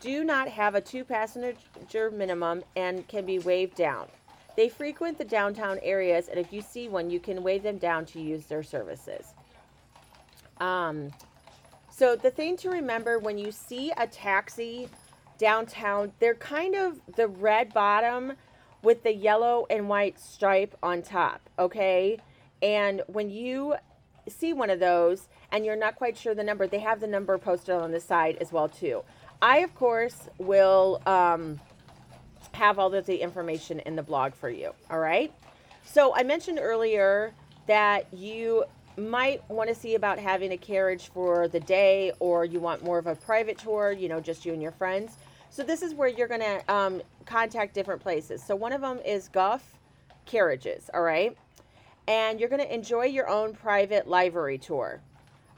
do 0.00 0.22
not 0.22 0.48
have 0.48 0.74
a 0.74 0.80
two 0.80 1.02
passenger 1.02 2.10
minimum, 2.10 2.62
and 2.76 3.06
can 3.08 3.24
be 3.24 3.38
waved 3.38 3.74
down. 3.74 4.06
They 4.56 4.68
frequent 4.68 5.16
the 5.16 5.24
downtown 5.24 5.78
areas, 5.82 6.28
and 6.28 6.38
if 6.38 6.52
you 6.52 6.60
see 6.60 6.88
one, 6.88 7.10
you 7.10 7.20
can 7.20 7.42
wave 7.42 7.62
them 7.62 7.78
down 7.78 8.04
to 8.06 8.20
use 8.20 8.46
their 8.46 8.62
services. 8.62 9.34
Um, 10.60 11.10
so, 11.90 12.16
the 12.16 12.30
thing 12.30 12.56
to 12.58 12.70
remember 12.70 13.18
when 13.18 13.38
you 13.38 13.50
see 13.50 13.92
a 13.96 14.06
taxi 14.06 14.88
downtown, 15.38 16.12
they're 16.18 16.34
kind 16.34 16.74
of 16.74 17.00
the 17.16 17.28
red 17.28 17.72
bottom 17.72 18.34
with 18.82 19.02
the 19.02 19.14
yellow 19.14 19.66
and 19.70 19.88
white 19.88 20.18
stripe 20.18 20.76
on 20.82 21.02
top, 21.02 21.40
okay? 21.58 22.18
And 22.62 23.02
when 23.06 23.30
you 23.30 23.74
see 24.28 24.52
one 24.52 24.70
of 24.70 24.80
those 24.80 25.28
and 25.50 25.64
you're 25.64 25.76
not 25.76 25.96
quite 25.96 26.16
sure 26.16 26.34
the 26.34 26.44
number, 26.44 26.66
they 26.66 26.78
have 26.80 27.00
the 27.00 27.06
number 27.06 27.38
posted 27.38 27.74
on 27.74 27.92
the 27.92 28.00
side 28.00 28.36
as 28.40 28.52
well 28.52 28.68
too. 28.68 29.02
I 29.40 29.58
of 29.58 29.74
course 29.74 30.28
will 30.38 31.00
um, 31.06 31.60
have 32.52 32.78
all 32.78 32.92
of 32.92 33.06
the 33.06 33.16
information 33.16 33.80
in 33.80 33.96
the 33.96 34.02
blog 34.02 34.34
for 34.34 34.50
you. 34.50 34.72
All 34.90 34.98
right. 34.98 35.32
So 35.84 36.14
I 36.14 36.22
mentioned 36.22 36.58
earlier 36.60 37.32
that 37.66 38.12
you 38.12 38.64
might 38.96 39.48
want 39.48 39.68
to 39.68 39.74
see 39.74 39.94
about 39.94 40.18
having 40.18 40.52
a 40.52 40.56
carriage 40.56 41.10
for 41.14 41.46
the 41.48 41.60
day 41.60 42.12
or 42.18 42.44
you 42.44 42.58
want 42.58 42.82
more 42.82 42.98
of 42.98 43.06
a 43.06 43.14
private 43.14 43.58
tour, 43.58 43.92
you 43.92 44.08
know, 44.08 44.20
just 44.20 44.44
you 44.44 44.52
and 44.52 44.60
your 44.60 44.72
friends. 44.72 45.16
So 45.50 45.62
this 45.62 45.82
is 45.82 45.94
where 45.94 46.08
you're 46.08 46.28
going 46.28 46.40
to 46.40 46.72
um, 46.72 47.02
contact 47.26 47.74
different 47.74 48.02
places. 48.02 48.42
So 48.42 48.54
one 48.54 48.72
of 48.72 48.80
them 48.80 49.00
is 49.04 49.28
Gough 49.28 49.78
Carriages, 50.26 50.90
all 50.92 51.02
right? 51.02 51.36
And 52.06 52.38
you're 52.38 52.48
going 52.48 52.62
to 52.62 52.74
enjoy 52.74 53.06
your 53.06 53.28
own 53.28 53.54
private 53.54 54.06
livery 54.06 54.58
tour. 54.58 55.00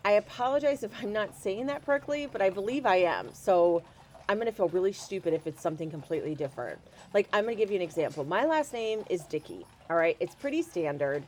I 0.04 0.12
apologize 0.12 0.82
if 0.82 0.92
I'm 1.02 1.12
not 1.12 1.37
saying 1.37 1.66
that 1.66 1.85
correctly, 1.85 2.28
but 2.30 2.40
I 2.40 2.50
believe 2.50 2.87
I 2.87 2.97
am. 2.97 3.28
So 3.35 3.82
I'm 4.28 4.37
going 4.37 4.47
to 4.47 4.52
feel 4.52 4.68
really 4.68 4.92
stupid 4.92 5.35
if 5.35 5.47
it's 5.47 5.61
something 5.61 5.90
completely 5.90 6.35
different. 6.35 6.78
Like, 7.12 7.28
I'm 7.32 7.44
going 7.44 7.56
to 7.56 7.61
give 7.61 7.70
you 7.70 7.76
an 7.76 7.82
example. 7.82 8.25
My 8.25 8.44
last 8.44 8.73
name 8.73 9.04
is 9.11 9.23
Dickey, 9.23 9.66
all 9.90 9.97
right? 9.97 10.16
It's 10.20 10.35
pretty 10.35 10.62
standard, 10.62 11.25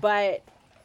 but 0.00 0.42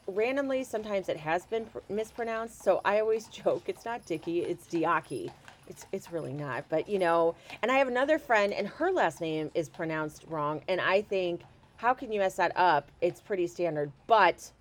randomly 0.07 0.63
sometimes 0.63 1.09
it 1.09 1.17
has 1.17 1.45
been 1.45 1.65
pr- 1.65 1.79
mispronounced. 1.89 2.61
So 2.61 2.81
I 2.83 2.99
always 2.99 3.27
joke 3.29 3.63
it's 3.67 3.85
not 3.85 4.05
Dickey, 4.05 4.41
it's 4.41 4.67
Diaki. 4.67 5.31
It's 5.67 5.85
it's 5.91 6.11
really 6.11 6.33
not, 6.33 6.65
but 6.69 6.89
you 6.89 6.99
know. 6.99 7.35
And 7.61 7.71
I 7.71 7.77
have 7.77 7.87
another 7.87 8.19
friend, 8.19 8.53
and 8.53 8.67
her 8.67 8.91
last 8.91 9.21
name 9.21 9.51
is 9.53 9.69
pronounced 9.69 10.25
wrong, 10.29 10.61
and 10.67 10.81
I 10.81 11.01
think, 11.01 11.41
how 11.77 11.93
can 11.93 12.11
you 12.11 12.19
mess 12.19 12.35
that 12.35 12.51
up? 12.55 12.89
It's 13.01 13.21
pretty 13.21 13.47
standard, 13.47 13.91
but 14.07 14.51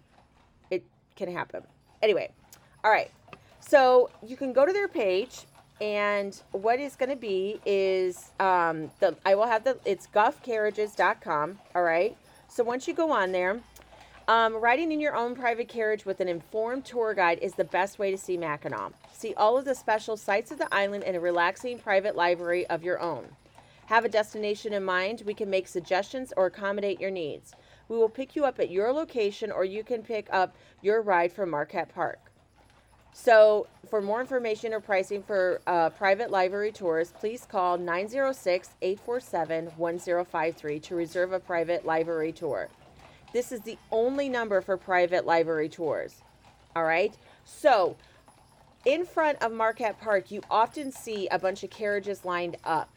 it 0.71 0.85
can 1.16 1.32
happen. 1.32 1.62
Anyway, 2.02 2.30
all 2.85 2.90
right. 2.90 3.11
So 3.61 4.11
you 4.26 4.37
can 4.37 4.52
go 4.52 4.66
to 4.66 4.73
their 4.73 4.88
page, 4.88 5.47
and 5.80 6.40
what 6.52 6.78
is 6.78 6.97
going 6.97 7.11
to 7.11 7.16
be 7.16 7.61
is 7.66 8.30
um, 8.40 8.90
the 9.00 9.16
I 9.25 9.35
will 9.35 9.47
have 9.47 9.64
the 9.64 9.78
it's 9.85 10.06
guffcarriages.com. 10.06 11.59
All 11.75 11.82
right. 11.82 12.16
So 12.49 12.62
once 12.62 12.87
you 12.87 12.94
go 12.94 13.11
on 13.11 13.32
there, 13.32 13.61
um, 14.29 14.55
riding 14.57 14.93
in 14.93 15.00
your 15.00 15.17
own 15.17 15.35
private 15.35 15.69
carriage 15.69 16.05
with 16.05 16.21
an 16.21 16.29
informed 16.29 16.85
tour 16.85 17.14
guide 17.14 17.38
is 17.41 17.55
the 17.55 17.64
best 17.64 17.99
way 17.99 18.11
to 18.11 18.19
see 18.19 18.37
Mackinac. 18.37 18.93
See 19.12 19.35
all 19.35 19.59
of 19.59 19.64
the 19.64 19.75
special 19.75 20.17
sights 20.17 20.50
of 20.50 20.59
the 20.59 20.73
island 20.73 21.05
in 21.05 21.14
a 21.14 21.21
relaxing 21.21 21.79
private 21.79 22.14
livery 22.14 22.67
of 22.67 22.83
your 22.83 23.00
own. 23.00 23.26
Have 23.87 24.05
a 24.05 24.09
destination 24.09 24.73
in 24.73 24.85
mind? 24.85 25.23
We 25.26 25.35
can 25.35 25.50
make 25.50 25.67
suggestions 25.67 26.33
or 26.37 26.47
accommodate 26.47 27.00
your 27.00 27.11
needs. 27.11 27.52
We 27.88 27.97
will 27.97 28.09
pick 28.09 28.37
you 28.37 28.45
up 28.45 28.61
at 28.61 28.71
your 28.71 28.93
location 28.93 29.50
or 29.50 29.64
you 29.64 29.83
can 29.83 30.02
pick 30.02 30.29
up 30.31 30.55
your 30.81 31.02
ride 31.02 31.33
from 31.33 31.50
Marquette 31.50 31.93
Park. 31.95 32.19
So, 33.14 33.67
for 33.91 34.00
more 34.00 34.23
information 34.23 34.73
or 34.73 34.81
pricing 34.81 35.23
for 35.23 35.61
uh, 35.67 35.91
private 35.91 36.31
livery 36.31 36.73
tours, 36.73 37.12
please 37.12 37.45
call 37.45 37.76
906 37.76 38.71
847 38.81 39.67
1053 39.76 40.81
to 40.81 40.95
reserve 40.95 41.33
a 41.33 41.41
private 41.41 41.85
livery 41.85 42.33
tour. 42.33 42.71
This 43.33 43.53
is 43.53 43.61
the 43.62 43.79
only 43.91 44.29
number 44.29 44.61
for 44.61 44.77
private 44.77 45.27
livery 45.27 45.69
tours. 45.69 46.23
All 46.77 46.85
right. 46.85 47.15
So, 47.45 47.97
in 48.85 49.05
front 49.07 49.43
of 49.43 49.53
Marquette 49.53 50.01
Park, 50.01 50.31
you 50.31 50.43
often 50.51 50.93
see 50.93 51.29
a 51.29 51.39
bunch 51.39 51.62
of 51.62 51.71
carriages 51.71 52.25
lined 52.25 52.57
up. 52.65 52.91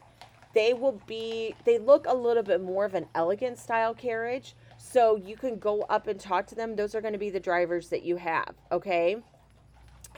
They 0.54 0.72
will 0.72 1.00
be, 1.06 1.54
they 1.64 1.78
look 1.78 2.06
a 2.06 2.14
little 2.14 2.42
bit 2.42 2.62
more 2.62 2.84
of 2.84 2.94
an 2.94 3.06
elegant 3.14 3.58
style 3.58 3.94
carriage. 3.94 4.54
So, 4.78 5.16
you 5.16 5.36
can 5.36 5.58
go 5.58 5.82
up 5.82 6.06
and 6.06 6.18
talk 6.18 6.46
to 6.48 6.54
them. 6.54 6.76
Those 6.76 6.94
are 6.94 7.00
going 7.00 7.12
to 7.12 7.18
be 7.18 7.30
the 7.30 7.40
drivers 7.40 7.88
that 7.88 8.02
you 8.02 8.16
have. 8.16 8.54
Okay. 8.72 9.16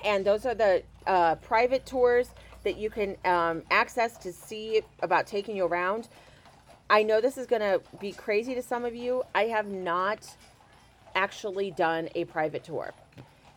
And 0.04 0.24
those 0.24 0.46
are 0.46 0.54
the 0.54 0.82
uh, 1.06 1.36
private 1.36 1.84
tours 1.86 2.30
that 2.64 2.76
you 2.76 2.90
can 2.90 3.16
um, 3.24 3.62
access 3.70 4.16
to 4.18 4.32
see 4.32 4.82
about 5.02 5.26
taking 5.26 5.56
you 5.56 5.64
around. 5.64 6.08
I 6.90 7.02
know 7.02 7.20
this 7.20 7.36
is 7.36 7.46
going 7.46 7.60
to 7.60 7.82
be 8.00 8.12
crazy 8.12 8.54
to 8.54 8.62
some 8.62 8.84
of 8.84 8.94
you. 8.94 9.22
I 9.34 9.44
have 9.44 9.66
not 9.66 10.36
actually 11.14 11.70
done 11.70 12.08
a 12.14 12.24
private 12.24 12.64
tour. 12.64 12.94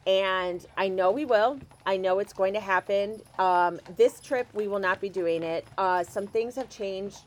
And 0.06 0.66
I 0.76 0.90
know 0.90 1.12
we 1.12 1.26
will. 1.26 1.60
I 1.86 1.98
know 1.98 2.20
it's 2.20 2.34
going 2.34 2.54
to 2.56 2.60
happen. 2.60 3.22
Um, 3.38 3.80
this 3.96 4.20
trip, 4.20 4.48
we 4.54 4.68
will 4.68 4.80
not 4.80 5.00
be 5.00 5.10
doing 5.10 5.44
it. 5.44 5.66
Uh, 5.78 6.04
some 6.04 6.28
things 6.28 6.56
have 6.56 6.70
changed 6.70 7.20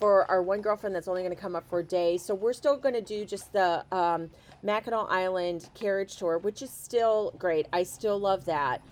for 0.00 0.28
our 0.30 0.42
one 0.42 0.62
girlfriend 0.62 0.96
that's 0.96 1.06
only 1.06 1.22
going 1.22 1.34
to 1.34 1.40
come 1.40 1.54
up 1.54 1.68
for 1.68 1.80
a 1.80 1.84
day. 1.84 2.16
So 2.16 2.34
we're 2.34 2.54
still 2.54 2.76
going 2.76 2.94
to 2.94 3.02
do 3.02 3.24
just 3.24 3.52
the 3.52 3.84
um, 3.92 4.30
Mackinac 4.62 5.06
Island 5.10 5.68
carriage 5.74 6.16
tour, 6.16 6.38
which 6.38 6.62
is 6.62 6.70
still 6.70 7.34
great. 7.38 7.68
I 7.72 7.84
still 7.84 8.18
love 8.18 8.46
that. 8.46 8.82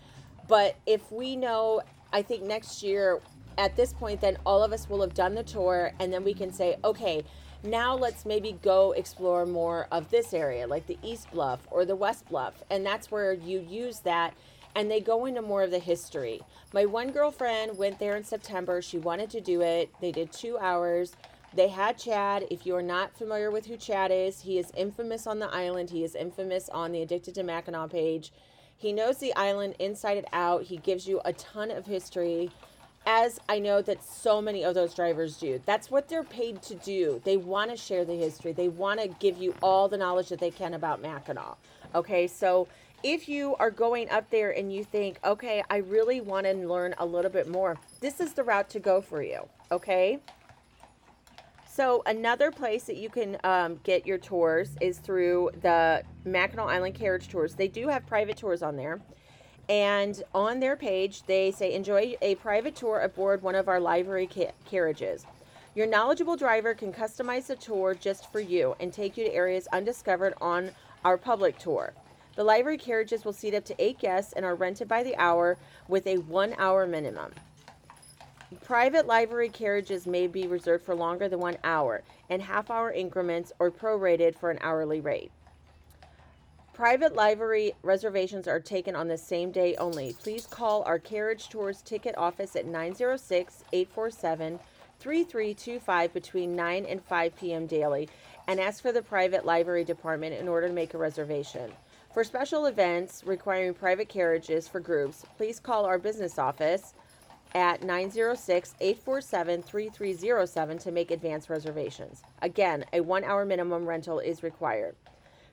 But 0.46 0.76
if 0.86 1.10
we 1.10 1.34
know, 1.34 1.80
I 2.12 2.22
think 2.22 2.42
next 2.42 2.82
year 2.82 3.20
at 3.60 3.76
this 3.76 3.92
point, 3.92 4.20
then 4.20 4.38
all 4.46 4.64
of 4.64 4.72
us 4.72 4.88
will 4.88 5.02
have 5.02 5.14
done 5.14 5.34
the 5.34 5.42
tour, 5.42 5.92
and 6.00 6.12
then 6.12 6.24
we 6.24 6.34
can 6.34 6.50
say, 6.50 6.76
okay, 6.82 7.22
now 7.62 7.94
let's 7.94 8.24
maybe 8.24 8.58
go 8.62 8.92
explore 8.92 9.44
more 9.44 9.86
of 9.92 10.10
this 10.10 10.32
area, 10.32 10.66
like 10.66 10.86
the 10.86 10.98
East 11.02 11.30
Bluff 11.30 11.60
or 11.70 11.84
the 11.84 11.94
West 11.94 12.26
Bluff. 12.28 12.54
And 12.70 12.84
that's 12.84 13.10
where 13.10 13.34
you 13.34 13.60
use 13.60 14.00
that 14.00 14.34
and 14.76 14.90
they 14.90 15.00
go 15.00 15.26
into 15.26 15.42
more 15.42 15.62
of 15.64 15.70
the 15.70 15.78
history. 15.78 16.40
My 16.72 16.84
one 16.84 17.10
girlfriend 17.10 17.76
went 17.76 17.98
there 17.98 18.16
in 18.16 18.24
September. 18.24 18.80
She 18.80 18.98
wanted 18.98 19.28
to 19.30 19.40
do 19.40 19.62
it. 19.62 19.90
They 20.00 20.12
did 20.12 20.32
two 20.32 20.58
hours. 20.58 21.16
They 21.54 21.68
had 21.68 21.98
Chad. 21.98 22.46
If 22.50 22.64
you 22.64 22.76
are 22.76 22.82
not 22.82 23.16
familiar 23.16 23.50
with 23.50 23.66
who 23.66 23.76
Chad 23.76 24.12
is, 24.12 24.40
he 24.40 24.58
is 24.58 24.70
infamous 24.76 25.26
on 25.26 25.40
the 25.40 25.48
island. 25.48 25.90
He 25.90 26.04
is 26.04 26.14
infamous 26.14 26.68
on 26.68 26.92
the 26.92 27.02
Addicted 27.02 27.34
to 27.34 27.42
Mackinac 27.42 27.90
page. 27.90 28.32
He 28.76 28.92
knows 28.92 29.18
the 29.18 29.34
island 29.34 29.74
inside 29.80 30.18
and 30.18 30.26
out. 30.32 30.62
He 30.62 30.76
gives 30.76 31.06
you 31.06 31.20
a 31.24 31.32
ton 31.32 31.70
of 31.72 31.86
history 31.86 32.50
as 33.07 33.40
I 33.49 33.59
know 33.59 33.83
that 33.83 34.04
so 34.04 34.40
many 34.42 34.64
of 34.64 34.75
those 34.75 34.95
drivers 34.95 35.37
do. 35.37 35.61
That's 35.64 35.90
what 35.90 36.09
they're 36.09 36.23
paid 36.23 36.62
to 36.62 36.75
do. 36.75 37.21
They 37.25 37.37
want 37.37 37.71
to 37.71 37.76
share 37.76 38.04
the 38.04 38.14
history. 38.14 38.52
They 38.52 38.69
want 38.69 39.00
to 39.00 39.09
give 39.09 39.38
you 39.38 39.54
all 39.62 39.88
the 39.88 39.97
knowledge 39.97 40.28
that 40.28 40.38
they 40.38 40.50
can 40.50 40.75
about 40.75 41.00
Mackinac. 41.00 41.57
Okay, 41.95 42.26
so 42.26 42.69
if 43.02 43.28
you 43.28 43.57
are 43.57 43.71
going 43.71 44.11
up 44.11 44.30
there 44.30 44.50
and 44.50 44.73
you 44.73 44.85
think, 44.85 45.19
okay, 45.25 45.62
I 45.71 45.78
really 45.78 46.21
want 46.21 46.47
to 46.47 46.52
learn 46.54 46.95
a 46.99 47.07
little 47.07 47.30
bit 47.30 47.49
more, 47.49 47.78
this 48.00 48.21
is 48.21 48.35
the 48.35 48.45
route 48.45 48.69
to 48.71 48.80
go 48.80 49.00
for 49.00 49.23
you. 49.23 49.49
Okay. 49.73 50.19
So 51.66 52.02
another 52.04 52.50
place 52.50 52.85
that 52.85 52.97
you 52.97 53.09
can 53.09 53.38
um, 53.42 53.80
get 53.85 54.04
your 54.04 54.19
tours 54.19 54.76
is 54.80 54.99
through 54.99 55.50
the 55.62 56.02
Mackinac 56.25 56.66
Island 56.66 56.95
Carriage 56.95 57.28
Tours. 57.28 57.54
They 57.54 57.69
do 57.69 57.88
have 57.88 58.07
private 58.07 58.37
tours 58.37 58.62
on 58.62 58.76
there. 58.76 59.00
And 59.70 60.20
on 60.34 60.58
their 60.58 60.74
page, 60.74 61.22
they 61.22 61.52
say, 61.52 61.72
enjoy 61.72 62.16
a 62.20 62.34
private 62.34 62.74
tour 62.74 62.98
aboard 62.98 63.40
one 63.40 63.54
of 63.54 63.68
our 63.68 63.78
livery 63.78 64.26
ca- 64.26 64.50
carriages. 64.68 65.24
Your 65.76 65.86
knowledgeable 65.86 66.36
driver 66.36 66.74
can 66.74 66.92
customize 66.92 67.46
the 67.46 67.54
tour 67.54 67.94
just 67.94 68.32
for 68.32 68.40
you 68.40 68.74
and 68.80 68.92
take 68.92 69.16
you 69.16 69.22
to 69.22 69.32
areas 69.32 69.68
undiscovered 69.72 70.34
on 70.40 70.72
our 71.04 71.16
public 71.16 71.56
tour. 71.56 71.92
The 72.34 72.42
livery 72.42 72.78
carriages 72.78 73.24
will 73.24 73.32
seat 73.32 73.54
up 73.54 73.64
to 73.66 73.76
eight 73.78 74.00
guests 74.00 74.32
and 74.32 74.44
are 74.44 74.56
rented 74.56 74.88
by 74.88 75.04
the 75.04 75.14
hour 75.16 75.56
with 75.86 76.04
a 76.08 76.18
one 76.18 76.56
hour 76.58 76.84
minimum. 76.84 77.30
Private 78.64 79.06
livery 79.06 79.50
carriages 79.50 80.04
may 80.04 80.26
be 80.26 80.48
reserved 80.48 80.84
for 80.84 80.96
longer 80.96 81.28
than 81.28 81.38
one 81.38 81.58
hour 81.62 82.02
in 82.28 82.40
half 82.40 82.72
hour 82.72 82.90
increments 82.90 83.52
or 83.60 83.70
prorated 83.70 84.34
for 84.34 84.50
an 84.50 84.58
hourly 84.62 85.00
rate. 85.00 85.30
Private 86.80 87.14
livery 87.14 87.75
reservations 87.82 88.49
are 88.49 88.58
taken 88.58 88.96
on 88.96 89.06
the 89.06 89.18
same 89.18 89.50
day 89.50 89.76
only. 89.76 90.14
Please 90.14 90.46
call 90.46 90.82
our 90.84 90.99
Carriage 90.99 91.50
Tours 91.50 91.82
ticket 91.82 92.16
office 92.16 92.56
at 92.56 92.64
906 92.64 93.64
847 93.70 94.58
3325 94.99 96.14
between 96.14 96.56
9 96.56 96.87
and 96.87 97.04
5 97.04 97.37
p.m. 97.37 97.66
daily 97.66 98.08
and 98.49 98.58
ask 98.58 98.80
for 98.80 98.92
the 98.92 99.02
private 99.02 99.44
livery 99.44 99.84
department 99.84 100.34
in 100.34 100.49
order 100.49 100.68
to 100.68 100.72
make 100.72 100.94
a 100.94 100.99
reservation. 100.99 101.70
For 102.14 102.25
special 102.25 102.64
events 102.64 103.25
requiring 103.26 103.75
private 103.75 104.08
carriages 104.08 104.66
for 104.66 104.80
groups, 104.80 105.26
please 105.37 105.60
call 105.60 105.84
our 105.84 105.99
business 105.99 106.38
office 106.38 106.94
at 107.54 107.82
906 107.82 108.75
847 108.80 109.62
3307 109.64 110.78
to 110.78 110.90
make 110.90 111.10
advance 111.10 111.50
reservations. 111.50 112.22
Again, 112.40 112.87
a 112.94 113.02
one 113.02 113.25
hour 113.25 113.44
minimum 113.44 113.84
rental 113.84 114.18
is 114.18 114.42
required. 114.42 114.96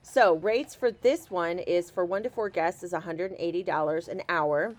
So, 0.09 0.35
rates 0.35 0.73
for 0.73 0.89
this 0.89 1.29
one 1.29 1.59
is 1.59 1.91
for 1.91 2.05
one 2.05 2.23
to 2.23 2.29
four 2.29 2.49
guests 2.49 2.81
is 2.81 2.93
$180 2.93 4.07
an 4.07 4.21
hour, 4.29 4.73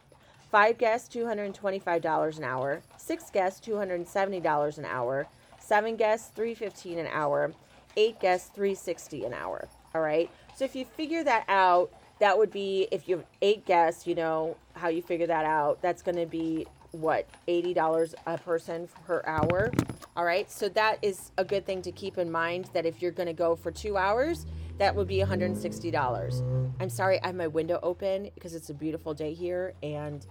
five 0.50 0.78
guests 0.78 1.14
$225 1.14 2.38
an 2.38 2.44
hour, 2.44 2.80
six 2.97 3.28
guests 3.30 3.61
$270 3.68 4.78
an 4.78 4.85
hour, 4.87 5.28
seven 5.61 5.97
guests 5.97 6.32
$315 6.35 6.99
an 6.99 7.08
hour, 7.12 7.52
eight 7.99 8.18
guests 8.20 8.50
$360 8.56 9.26
an 9.26 9.35
hour. 9.35 9.68
All 9.94 10.00
right. 10.00 10.30
So 10.56 10.64
if 10.64 10.75
you 10.75 10.87
figure 10.87 11.23
that 11.25 11.44
out, 11.47 11.92
that 12.20 12.37
would 12.37 12.50
be 12.50 12.88
if 12.90 13.06
you 13.06 13.18
have 13.18 13.26
eight 13.42 13.66
guests, 13.66 14.06
you 14.06 14.14
know 14.14 14.56
how 14.73 14.88
you 14.88 15.02
figure 15.02 15.26
that 15.26 15.44
out. 15.44 15.82
That's 15.82 16.00
going 16.00 16.16
to 16.16 16.26
be 16.26 16.66
what 16.92 17.28
$80 17.47 18.14
a 18.26 18.38
person 18.38 18.88
per 19.06 19.23
hour. 19.26 19.70
All 20.16 20.25
right. 20.25 20.50
So 20.50 20.70
that 20.70 20.99
is 21.02 21.32
a 21.37 21.44
good 21.44 21.66
thing 21.66 21.82
to 21.82 21.92
keep 21.92 22.16
in 22.16 22.30
mind 22.30 22.70
that 22.73 22.87
if 22.87 23.02
you're 23.02 23.12
going 23.12 23.26
to 23.26 23.35
go 23.35 23.54
for 23.54 23.70
two 23.70 23.99
hours, 23.99 24.47
that 24.78 24.94
would 24.94 25.08
be 25.08 25.18
$160. 25.18 26.73
I'm 26.80 26.88
sorry, 26.88 27.20
I 27.23 27.26
have 27.26 27.37
my 27.37 27.49
window 27.49 27.80
open 27.82 28.30
because 28.35 28.54
it's 28.54 28.70
a 28.70 28.75
beautiful 28.75 29.12
day 29.12 29.35
here 29.35 29.75
and 29.82 30.25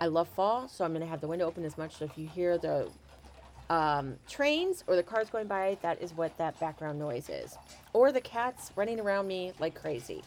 I 0.00 0.06
love 0.06 0.28
fall, 0.28 0.66
so 0.68 0.84
I'm 0.84 0.92
going 0.92 1.02
to 1.02 1.06
have 1.06 1.20
the 1.20 1.28
window 1.28 1.46
open 1.46 1.64
as 1.64 1.76
much. 1.76 1.96
So 1.96 2.06
if 2.06 2.16
you 2.16 2.26
hear 2.26 2.56
the 2.56 2.88
um, 3.68 4.16
trains 4.28 4.82
or 4.86 4.96
the 4.96 5.02
cars 5.02 5.28
going 5.28 5.46
by, 5.46 5.76
that 5.82 6.00
is 6.00 6.14
what 6.14 6.36
that 6.38 6.58
background 6.58 6.98
noise 6.98 7.28
is. 7.28 7.56
Or 7.92 8.10
the 8.10 8.20
cats 8.20 8.72
running 8.76 8.98
around 8.98 9.28
me 9.28 9.52
like 9.60 9.74
crazy. 9.74 10.22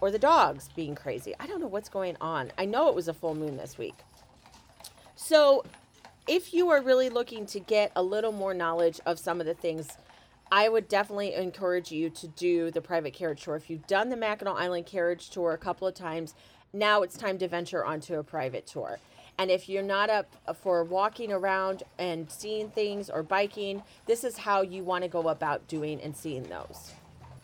Or 0.00 0.10
the 0.10 0.18
dogs 0.18 0.70
being 0.74 0.94
crazy. 0.94 1.34
I 1.38 1.46
don't 1.46 1.60
know 1.60 1.66
what's 1.66 1.90
going 1.90 2.16
on. 2.20 2.50
I 2.56 2.64
know 2.64 2.88
it 2.88 2.94
was 2.94 3.08
a 3.08 3.14
full 3.14 3.34
moon 3.34 3.58
this 3.58 3.76
week. 3.76 3.94
So 5.14 5.64
if 6.26 6.54
you 6.54 6.70
are 6.70 6.80
really 6.80 7.10
looking 7.10 7.44
to 7.46 7.60
get 7.60 7.92
a 7.94 8.02
little 8.02 8.32
more 8.32 8.54
knowledge 8.54 9.00
of 9.04 9.18
some 9.18 9.40
of 9.40 9.46
the 9.46 9.54
things 9.54 9.98
I 10.54 10.68
would 10.68 10.86
definitely 10.86 11.34
encourage 11.34 11.90
you 11.90 12.10
to 12.10 12.28
do 12.28 12.70
the 12.70 12.80
private 12.80 13.12
carriage 13.12 13.42
tour. 13.42 13.56
If 13.56 13.68
you've 13.68 13.88
done 13.88 14.08
the 14.08 14.16
Mackinac 14.16 14.54
Island 14.54 14.86
carriage 14.86 15.30
tour 15.30 15.50
a 15.50 15.58
couple 15.58 15.88
of 15.88 15.94
times, 15.94 16.32
now 16.72 17.02
it's 17.02 17.16
time 17.16 17.38
to 17.38 17.48
venture 17.48 17.84
onto 17.84 18.14
a 18.20 18.22
private 18.22 18.64
tour. 18.64 19.00
And 19.36 19.50
if 19.50 19.68
you're 19.68 19.82
not 19.82 20.10
up 20.10 20.32
for 20.62 20.84
walking 20.84 21.32
around 21.32 21.82
and 21.98 22.30
seeing 22.30 22.68
things 22.68 23.10
or 23.10 23.24
biking, 23.24 23.82
this 24.06 24.22
is 24.22 24.38
how 24.38 24.62
you 24.62 24.84
want 24.84 25.02
to 25.02 25.08
go 25.08 25.28
about 25.28 25.66
doing 25.66 26.00
and 26.00 26.16
seeing 26.16 26.44
those. 26.44 26.92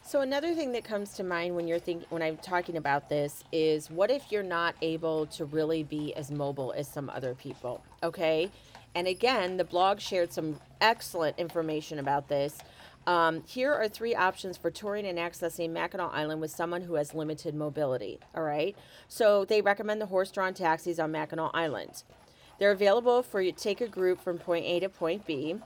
So 0.04 0.20
another 0.20 0.54
thing 0.54 0.70
that 0.70 0.84
comes 0.84 1.14
to 1.14 1.24
mind 1.24 1.56
when 1.56 1.66
you're 1.66 1.80
thinking 1.80 2.06
when 2.10 2.22
I'm 2.22 2.36
talking 2.36 2.76
about 2.76 3.08
this 3.08 3.42
is 3.50 3.90
what 3.90 4.12
if 4.12 4.30
you're 4.30 4.44
not 4.44 4.76
able 4.82 5.26
to 5.26 5.46
really 5.46 5.82
be 5.82 6.14
as 6.14 6.30
mobile 6.30 6.72
as 6.76 6.86
some 6.86 7.10
other 7.10 7.34
people, 7.34 7.82
okay? 8.04 8.52
And 8.94 9.08
again, 9.08 9.56
the 9.56 9.64
blog 9.64 9.98
shared 9.98 10.32
some 10.32 10.60
excellent 10.80 11.40
information 11.40 11.98
about 11.98 12.28
this 12.28 12.58
um, 13.06 13.42
here 13.46 13.72
are 13.72 13.88
three 13.88 14.14
options 14.14 14.56
for 14.56 14.70
touring 14.70 15.06
and 15.06 15.18
accessing 15.18 15.70
Mackinac 15.70 16.10
Island 16.12 16.40
with 16.40 16.50
someone 16.50 16.82
who 16.82 16.94
has 16.94 17.14
limited 17.14 17.54
mobility. 17.54 18.18
All 18.34 18.42
right. 18.42 18.76
So 19.08 19.44
they 19.44 19.62
recommend 19.62 20.00
the 20.00 20.06
horse 20.06 20.30
drawn 20.30 20.54
taxis 20.54 21.00
on 21.00 21.10
Mackinac 21.10 21.50
Island. 21.54 22.02
They're 22.58 22.70
available 22.70 23.22
for 23.22 23.40
you 23.40 23.52
to 23.52 23.58
take 23.58 23.80
a 23.80 23.88
group 23.88 24.20
from 24.20 24.38
point 24.38 24.66
A 24.66 24.80
to 24.80 24.88
point 24.88 25.26
B. 25.26 25.56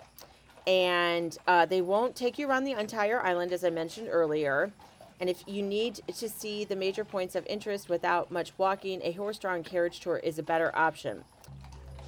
And 0.67 1.37
uh, 1.47 1.67
they 1.67 1.83
won't 1.83 2.17
take 2.17 2.39
you 2.39 2.49
around 2.49 2.65
the 2.65 2.73
entire 2.73 3.21
island, 3.21 3.53
as 3.53 3.65
I 3.65 3.71
mentioned 3.71 4.09
earlier. 4.11 4.73
And 5.21 5.29
if 5.29 5.45
you 5.47 5.63
need 5.63 6.01
to 6.17 6.29
see 6.29 6.65
the 6.65 6.77
major 6.77 7.05
points 7.05 7.35
of 7.35 7.47
interest 7.47 7.89
without 7.89 8.31
much 8.31 8.53
walking, 8.57 9.01
a 9.03 9.13
horse 9.13 9.39
drawn 9.39 9.63
carriage 9.63 10.01
tour 10.01 10.19
is 10.19 10.39
a 10.39 10.43
better 10.43 10.75
option. 10.75 11.25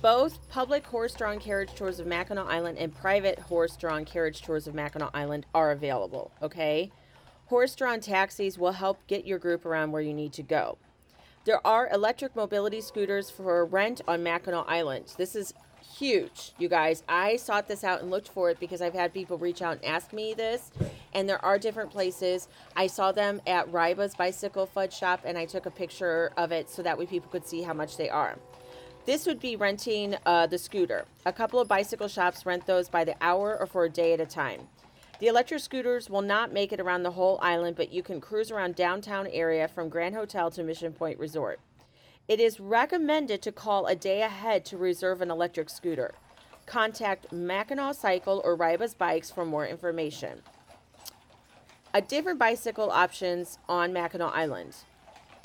Both 0.03 0.49
public 0.49 0.87
horse 0.87 1.15
drawn 1.15 1.41
carriage 1.41 1.75
tours 1.75 1.99
of 1.99 2.07
Mackinac 2.07 2.47
Island 2.47 2.79
and 2.79 2.95
private 2.95 3.39
horse 3.39 3.77
drawn 3.77 4.05
carriage 4.05 4.43
tours 4.43 4.67
of 4.67 4.75
Mackinac 4.75 5.11
Island 5.15 5.47
are 5.55 5.73
available, 5.73 6.31
okay? 6.41 6.93
Horse 7.47 7.75
drawn 7.75 8.01
taxis 8.01 8.59
will 8.59 8.73
help 8.73 9.05
get 9.07 9.27
your 9.27 9.39
group 9.39 9.65
around 9.65 9.93
where 9.93 10.03
you 10.03 10.15
need 10.15 10.33
to 10.35 10.43
go. 10.43 10.79
There 11.45 11.67
are 11.67 11.89
electric 11.91 12.37
mobility 12.37 12.81
scooters 12.81 13.31
for 13.31 13.65
rent 13.65 14.01
on 14.07 14.23
Mackinac 14.23 14.67
Island. 14.69 15.15
This 15.17 15.35
is 15.35 15.55
huge, 15.97 16.53
you 16.59 16.69
guys. 16.69 17.03
I 17.09 17.37
sought 17.37 17.67
this 17.67 17.83
out 17.83 18.03
and 18.03 18.11
looked 18.11 18.29
for 18.29 18.51
it 18.51 18.61
because 18.61 18.83
I've 18.83 18.95
had 18.95 19.15
people 19.15 19.39
reach 19.39 19.63
out 19.63 19.77
and 19.77 19.85
ask 19.85 20.13
me 20.13 20.35
this, 20.35 20.71
and 21.15 21.29
there 21.29 21.45
are 21.45 21.59
different 21.59 21.91
places. 21.91 22.49
I 22.77 22.87
saw 22.89 23.13
them 23.13 23.41
at 23.47 23.71
Ryba's 23.73 24.15
Bicycle 24.15 24.67
Fudge 24.67 24.93
Shop, 24.93 25.23
and 25.25 25.39
I 25.39 25.47
took 25.47 25.67
a 25.67 25.71
picture 25.71 26.33
of 26.37 26.53
it 26.53 26.69
so 26.69 26.83
that 26.83 26.99
way 26.99 27.07
people 27.07 27.31
could 27.31 27.47
see 27.47 27.63
how 27.63 27.73
much 27.73 27.97
they 27.97 28.11
are. 28.11 28.37
This 29.07 29.25
would 29.25 29.38
be 29.38 29.55
renting 29.55 30.16
uh, 30.27 30.49
the 30.49 30.59
scooter. 30.59 31.05
A 31.25 31.33
couple 31.33 31.61
of 31.61 31.69
bicycle 31.69 32.09
shops 32.09 32.45
rent 32.45 32.66
those 32.66 32.88
by 32.88 33.05
the 33.05 33.14
hour 33.21 33.57
or 33.57 33.64
for 33.64 33.85
a 33.85 33.88
day 33.88 34.12
at 34.12 34.21
a 34.21 34.27
time. 34.27 34.62
The 35.21 35.29
electric 35.29 35.61
scooters 35.61 36.11
will 36.11 36.23
not 36.23 36.53
make 36.53 36.73
it 36.73 36.81
around 36.81 37.05
the 37.05 37.12
whole 37.12 37.38
island, 37.40 37.77
but 37.77 37.92
you 37.92 38.03
can 38.03 38.21
cruise 38.21 38.51
around 38.51 38.75
downtown 38.75 39.29
area 39.29 39.69
from 39.69 39.88
Grand 39.88 40.16
Hotel 40.16 40.51
to 40.51 40.64
Mission 40.64 40.92
Point 40.92 41.21
Resort. 41.21 41.61
It 42.27 42.40
is 42.40 42.59
recommended 42.59 43.42
to 43.42 43.53
call 43.53 43.87
a 43.87 43.95
day 43.95 44.23
ahead 44.23 44.64
to 44.66 44.77
reserve 44.77 45.23
an 45.23 45.31
electric 45.31 45.71
scooter. 45.71 46.12
Contact 46.66 47.31
Mackinac 47.31 47.95
Cycle 47.95 48.42
or 48.45 48.57
Ryba's 48.57 48.95
Bikes 48.95 49.31
for 49.31 49.45
more 49.45 49.64
information. 49.64 50.42
A 51.95 52.03
different 52.03 52.40
bicycle 52.40 52.90
options 52.90 53.59
on 53.69 53.92
Mackinac 53.92 54.35
Island. 54.35 54.75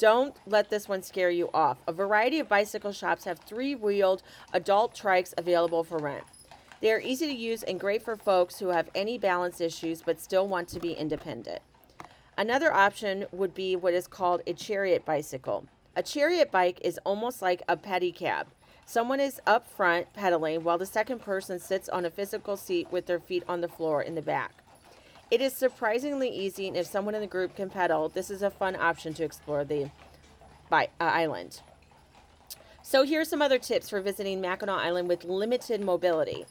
Don't 0.01 0.35
let 0.47 0.71
this 0.71 0.89
one 0.89 1.03
scare 1.03 1.29
you 1.29 1.51
off. 1.53 1.77
A 1.87 1.93
variety 1.93 2.39
of 2.39 2.49
bicycle 2.49 2.91
shops 2.91 3.25
have 3.25 3.37
three 3.37 3.75
wheeled 3.75 4.23
adult 4.51 4.95
trikes 4.95 5.31
available 5.37 5.83
for 5.83 5.99
rent. 5.99 6.23
They 6.79 6.91
are 6.91 6.99
easy 6.99 7.27
to 7.27 7.35
use 7.35 7.61
and 7.61 7.79
great 7.79 8.01
for 8.01 8.15
folks 8.15 8.57
who 8.57 8.69
have 8.69 8.89
any 8.95 9.19
balance 9.19 9.61
issues 9.61 10.01
but 10.01 10.19
still 10.19 10.47
want 10.47 10.69
to 10.69 10.79
be 10.79 10.93
independent. 10.93 11.61
Another 12.35 12.73
option 12.73 13.27
would 13.31 13.53
be 13.53 13.75
what 13.75 13.93
is 13.93 14.07
called 14.07 14.41
a 14.47 14.53
chariot 14.53 15.05
bicycle. 15.05 15.67
A 15.95 16.01
chariot 16.01 16.49
bike 16.49 16.79
is 16.81 16.99
almost 17.05 17.43
like 17.43 17.61
a 17.69 17.77
pedicab. 17.77 18.47
Someone 18.87 19.19
is 19.19 19.39
up 19.45 19.67
front 19.69 20.11
pedaling 20.13 20.63
while 20.63 20.79
the 20.79 20.85
second 20.87 21.19
person 21.19 21.59
sits 21.59 21.87
on 21.87 22.05
a 22.05 22.09
physical 22.09 22.57
seat 22.57 22.87
with 22.91 23.05
their 23.05 23.19
feet 23.19 23.43
on 23.47 23.61
the 23.61 23.67
floor 23.67 24.01
in 24.01 24.15
the 24.15 24.23
back. 24.23 24.60
It 25.31 25.39
is 25.39 25.53
surprisingly 25.53 26.29
easy, 26.29 26.67
and 26.67 26.75
if 26.75 26.85
someone 26.85 27.15
in 27.15 27.21
the 27.21 27.27
group 27.27 27.55
can 27.55 27.69
pedal, 27.69 28.09
this 28.09 28.29
is 28.29 28.41
a 28.41 28.51
fun 28.51 28.75
option 28.75 29.13
to 29.13 29.23
explore 29.23 29.63
the 29.63 29.89
by, 30.69 30.89
uh, 30.99 31.05
island. 31.05 31.61
So, 32.83 33.03
here 33.03 33.21
are 33.21 33.25
some 33.25 33.41
other 33.41 33.57
tips 33.57 33.89
for 33.89 34.01
visiting 34.01 34.41
Mackinac 34.41 34.77
Island 34.81 35.07
with 35.07 35.23
limited 35.23 35.79
mobility. 35.79 36.45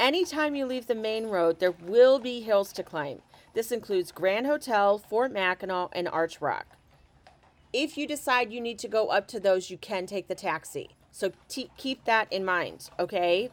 Anytime 0.00 0.56
you 0.56 0.66
leave 0.66 0.88
the 0.88 0.94
main 0.96 1.26
road, 1.26 1.60
there 1.60 1.70
will 1.70 2.18
be 2.18 2.40
hills 2.40 2.72
to 2.72 2.82
climb. 2.82 3.22
This 3.54 3.70
includes 3.70 4.10
Grand 4.10 4.46
Hotel, 4.46 4.98
Fort 4.98 5.32
Mackinac, 5.32 5.90
and 5.92 6.08
Arch 6.08 6.40
Rock. 6.40 6.66
If 7.72 7.96
you 7.96 8.08
decide 8.08 8.52
you 8.52 8.60
need 8.60 8.80
to 8.80 8.88
go 8.88 9.08
up 9.08 9.28
to 9.28 9.38
those, 9.38 9.70
you 9.70 9.78
can 9.78 10.06
take 10.06 10.26
the 10.26 10.34
taxi. 10.34 10.90
So 11.12 11.30
t- 11.48 11.70
keep 11.76 12.04
that 12.06 12.32
in 12.32 12.44
mind, 12.44 12.90
okay? 12.98 13.50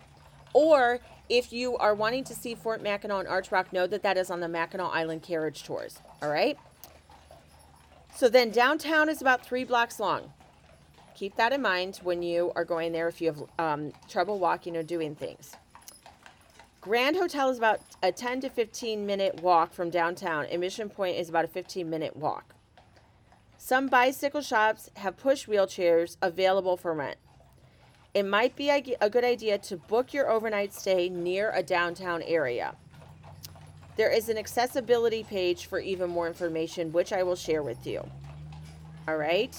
Or 0.53 0.99
if 1.29 1.51
you 1.51 1.77
are 1.77 1.93
wanting 1.93 2.23
to 2.25 2.35
see 2.35 2.55
Fort 2.55 2.81
Mackinac 2.81 3.19
and 3.19 3.27
Arch 3.27 3.51
Rock, 3.51 3.73
know 3.73 3.87
that 3.87 4.03
that 4.03 4.17
is 4.17 4.29
on 4.29 4.39
the 4.39 4.47
Mackinac 4.47 4.91
Island 4.93 5.23
Carriage 5.23 5.63
Tours. 5.63 5.99
All 6.21 6.29
right. 6.29 6.57
So 8.15 8.29
then 8.29 8.49
downtown 8.49 9.09
is 9.09 9.21
about 9.21 9.45
three 9.45 9.63
blocks 9.63 9.99
long. 9.99 10.31
Keep 11.15 11.35
that 11.35 11.51
in 11.51 11.61
mind 11.61 11.99
when 12.03 12.21
you 12.21 12.51
are 12.55 12.65
going 12.65 12.91
there 12.91 13.07
if 13.07 13.21
you 13.21 13.27
have 13.27 13.43
um, 13.59 13.93
trouble 14.07 14.39
walking 14.39 14.77
or 14.77 14.83
doing 14.83 15.15
things. 15.15 15.55
Grand 16.79 17.15
Hotel 17.15 17.49
is 17.49 17.57
about 17.57 17.81
a 18.01 18.11
10 18.11 18.41
to 18.41 18.49
15 18.49 19.05
minute 19.05 19.41
walk 19.41 19.73
from 19.73 19.89
downtown, 19.89 20.45
and 20.45 20.61
Mission 20.61 20.89
Point 20.89 21.17
is 21.17 21.27
about 21.27 21.43
a 21.43 21.47
15 21.47 21.89
minute 21.89 22.15
walk. 22.15 22.55
Some 23.57 23.87
bicycle 23.87 24.41
shops 24.41 24.89
have 24.95 25.17
push 25.17 25.47
wheelchairs 25.47 26.15
available 26.21 26.77
for 26.77 26.93
rent. 26.93 27.17
It 28.13 28.23
might 28.23 28.55
be 28.55 28.69
a 28.69 29.09
good 29.09 29.23
idea 29.23 29.57
to 29.59 29.77
book 29.77 30.13
your 30.13 30.29
overnight 30.29 30.73
stay 30.73 31.09
near 31.09 31.51
a 31.51 31.61
downtown 31.61 32.23
area. 32.23 32.75
There 33.95 34.09
is 34.11 34.29
an 34.29 34.37
accessibility 34.37 35.23
page 35.23 35.65
for 35.65 35.79
even 35.79 36.09
more 36.09 36.27
information, 36.27 36.91
which 36.91 37.13
I 37.13 37.23
will 37.23 37.35
share 37.35 37.63
with 37.63 37.85
you. 37.85 38.07
All 39.07 39.17
right. 39.17 39.55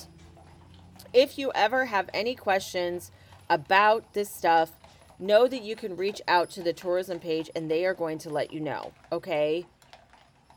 If 1.13 1.39
you 1.39 1.51
ever 1.55 1.87
have 1.87 2.11
any 2.13 2.35
questions 2.35 3.11
about 3.49 4.13
this 4.13 4.29
stuff, 4.29 4.73
know 5.19 5.49
that 5.49 5.63
you 5.63 5.75
can 5.75 5.97
reach 5.97 6.21
out 6.29 6.51
to 6.51 6.63
the 6.63 6.73
tourism 6.73 7.19
page 7.19 7.51
and 7.57 7.71
they 7.71 7.85
are 7.85 7.95
going 7.95 8.19
to 8.19 8.31
let 8.31 8.53
you 8.53 8.61
know. 8.61 8.93
Okay. 9.11 9.67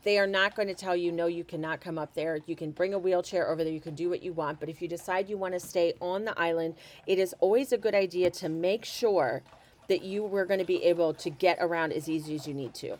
They 0.04 0.18
are 0.18 0.26
not 0.26 0.56
going 0.56 0.68
to 0.68 0.74
tell 0.74 0.96
you, 0.96 1.12
no, 1.12 1.26
you 1.26 1.44
cannot 1.44 1.80
come 1.80 1.96
up 1.96 2.14
there. 2.14 2.40
You 2.46 2.56
can 2.56 2.72
bring 2.72 2.92
a 2.92 2.98
wheelchair 2.98 3.48
over 3.48 3.62
there. 3.62 3.72
You 3.72 3.80
can 3.80 3.94
do 3.94 4.10
what 4.10 4.22
you 4.22 4.32
want. 4.32 4.58
But 4.58 4.68
if 4.68 4.82
you 4.82 4.88
decide 4.88 5.28
you 5.28 5.38
want 5.38 5.54
to 5.54 5.60
stay 5.60 5.94
on 6.00 6.24
the 6.24 6.38
island, 6.38 6.74
it 7.06 7.18
is 7.18 7.34
always 7.40 7.72
a 7.72 7.78
good 7.78 7.94
idea 7.94 8.30
to 8.30 8.48
make 8.48 8.84
sure 8.84 9.42
that 9.88 10.02
you 10.02 10.24
were 10.24 10.44
going 10.44 10.60
to 10.60 10.66
be 10.66 10.82
able 10.84 11.14
to 11.14 11.30
get 11.30 11.58
around 11.60 11.92
as 11.92 12.08
easy 12.08 12.34
as 12.34 12.48
you 12.48 12.54
need 12.54 12.74
to. 12.74 12.96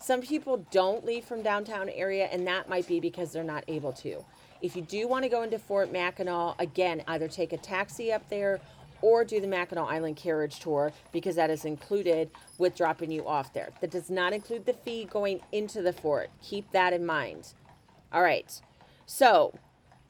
Some 0.00 0.20
people 0.22 0.64
don't 0.70 1.04
leave 1.04 1.24
from 1.24 1.42
downtown 1.42 1.88
area, 1.88 2.26
and 2.26 2.46
that 2.46 2.68
might 2.68 2.86
be 2.86 3.00
because 3.00 3.32
they're 3.32 3.42
not 3.42 3.64
able 3.66 3.92
to. 3.94 4.24
If 4.62 4.76
you 4.76 4.82
do 4.82 5.08
want 5.08 5.24
to 5.24 5.28
go 5.28 5.42
into 5.42 5.58
Fort 5.58 5.92
Mackinac, 5.92 6.54
again, 6.60 7.02
either 7.08 7.28
take 7.28 7.52
a 7.52 7.56
taxi 7.56 8.12
up 8.12 8.28
there 8.28 8.60
or 9.02 9.24
do 9.24 9.40
the 9.40 9.46
Mackinac 9.46 9.88
Island 9.88 10.16
carriage 10.16 10.60
tour 10.60 10.92
because 11.12 11.36
that 11.36 11.50
is 11.50 11.64
included 11.64 12.30
with 12.58 12.76
dropping 12.76 13.10
you 13.10 13.26
off 13.26 13.52
there. 13.52 13.70
That 13.80 13.90
does 13.90 14.10
not 14.10 14.32
include 14.32 14.66
the 14.66 14.72
fee 14.72 15.04
going 15.04 15.40
into 15.52 15.82
the 15.82 15.92
fort. 15.92 16.30
Keep 16.42 16.72
that 16.72 16.92
in 16.92 17.04
mind. 17.06 17.54
All 18.12 18.22
right. 18.22 18.60
So, 19.06 19.54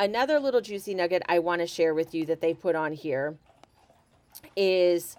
another 0.00 0.38
little 0.38 0.60
juicy 0.60 0.94
nugget 0.94 1.22
I 1.28 1.38
want 1.38 1.60
to 1.60 1.66
share 1.66 1.94
with 1.94 2.14
you 2.14 2.26
that 2.26 2.40
they 2.40 2.54
put 2.54 2.74
on 2.74 2.92
here 2.92 3.36
is 4.56 5.16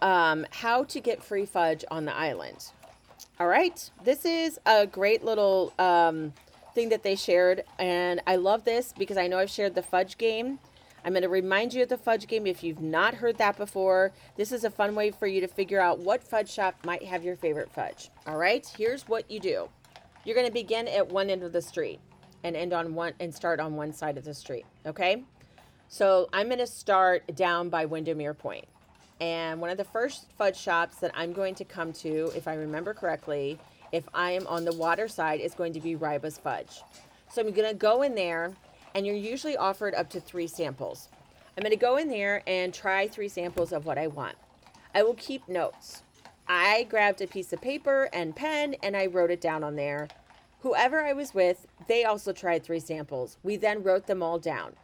um, 0.00 0.46
how 0.50 0.84
to 0.84 1.00
get 1.00 1.22
free 1.22 1.46
fudge 1.46 1.84
on 1.90 2.04
the 2.04 2.14
island. 2.14 2.70
All 3.38 3.48
right. 3.48 3.90
This 4.04 4.24
is 4.24 4.58
a 4.66 4.86
great 4.86 5.24
little 5.24 5.72
um, 5.78 6.32
thing 6.74 6.88
that 6.90 7.02
they 7.02 7.16
shared. 7.16 7.64
And 7.78 8.20
I 8.26 8.36
love 8.36 8.64
this 8.64 8.92
because 8.96 9.16
I 9.16 9.26
know 9.26 9.38
I've 9.38 9.50
shared 9.50 9.74
the 9.74 9.82
fudge 9.82 10.18
game. 10.18 10.58
I'm 11.04 11.12
going 11.12 11.22
to 11.22 11.28
remind 11.28 11.74
you 11.74 11.82
of 11.82 11.88
the 11.88 11.98
fudge 11.98 12.28
game 12.28 12.46
if 12.46 12.62
you've 12.62 12.80
not 12.80 13.14
heard 13.14 13.38
that 13.38 13.56
before. 13.56 14.12
This 14.36 14.52
is 14.52 14.64
a 14.64 14.70
fun 14.70 14.94
way 14.94 15.10
for 15.10 15.26
you 15.26 15.40
to 15.40 15.48
figure 15.48 15.80
out 15.80 15.98
what 15.98 16.22
fudge 16.22 16.50
shop 16.50 16.76
might 16.84 17.02
have 17.02 17.24
your 17.24 17.36
favorite 17.36 17.72
fudge. 17.72 18.10
All 18.26 18.36
right, 18.36 18.66
here's 18.78 19.08
what 19.08 19.28
you 19.30 19.40
do. 19.40 19.68
You're 20.24 20.36
going 20.36 20.46
to 20.46 20.52
begin 20.52 20.86
at 20.86 21.08
one 21.08 21.28
end 21.28 21.42
of 21.42 21.52
the 21.52 21.62
street 21.62 21.98
and 22.44 22.54
end 22.56 22.72
on 22.72 22.94
one 22.94 23.14
and 23.18 23.34
start 23.34 23.58
on 23.58 23.74
one 23.74 23.92
side 23.92 24.16
of 24.16 24.24
the 24.24 24.34
street, 24.34 24.64
okay? 24.86 25.24
So, 25.88 26.28
I'm 26.32 26.46
going 26.46 26.58
to 26.58 26.66
start 26.66 27.34
down 27.34 27.68
by 27.68 27.84
Windermere 27.84 28.34
Point. 28.34 28.64
And 29.20 29.60
one 29.60 29.70
of 29.70 29.76
the 29.76 29.84
first 29.84 30.26
fudge 30.38 30.56
shops 30.56 30.96
that 30.96 31.10
I'm 31.14 31.32
going 31.32 31.54
to 31.56 31.64
come 31.64 31.92
to, 31.94 32.32
if 32.34 32.48
I 32.48 32.54
remember 32.54 32.94
correctly, 32.94 33.58
if 33.92 34.04
I 34.14 34.32
am 34.32 34.46
on 34.46 34.64
the 34.64 34.72
water 34.72 35.06
side, 35.06 35.40
is 35.40 35.54
going 35.54 35.74
to 35.74 35.80
be 35.80 35.96
Ryba's 35.96 36.38
Fudge. 36.38 36.80
So 37.30 37.42
I'm 37.42 37.52
going 37.52 37.68
to 37.68 37.74
go 37.74 38.02
in 38.02 38.14
there 38.14 38.52
and 38.94 39.06
you're 39.06 39.16
usually 39.16 39.56
offered 39.56 39.94
up 39.94 40.10
to 40.10 40.20
three 40.20 40.46
samples. 40.46 41.08
I'm 41.56 41.62
going 41.62 41.70
to 41.70 41.76
go 41.76 41.96
in 41.96 42.08
there 42.08 42.42
and 42.46 42.72
try 42.72 43.08
three 43.08 43.28
samples 43.28 43.72
of 43.72 43.84
what 43.84 43.98
I 43.98 44.06
want. 44.06 44.36
I 44.94 45.02
will 45.02 45.14
keep 45.14 45.48
notes. 45.48 46.02
I 46.48 46.84
grabbed 46.84 47.20
a 47.20 47.26
piece 47.26 47.52
of 47.52 47.60
paper 47.60 48.08
and 48.12 48.36
pen 48.36 48.76
and 48.82 48.96
I 48.96 49.06
wrote 49.06 49.30
it 49.30 49.40
down 49.40 49.62
on 49.64 49.76
there. 49.76 50.08
Whoever 50.60 51.04
I 51.04 51.12
was 51.12 51.34
with, 51.34 51.66
they 51.88 52.04
also 52.04 52.32
tried 52.32 52.62
three 52.62 52.80
samples. 52.80 53.36
We 53.42 53.56
then 53.56 53.82
wrote 53.82 54.06
them 54.06 54.22
all 54.22 54.38
down. 54.38 54.74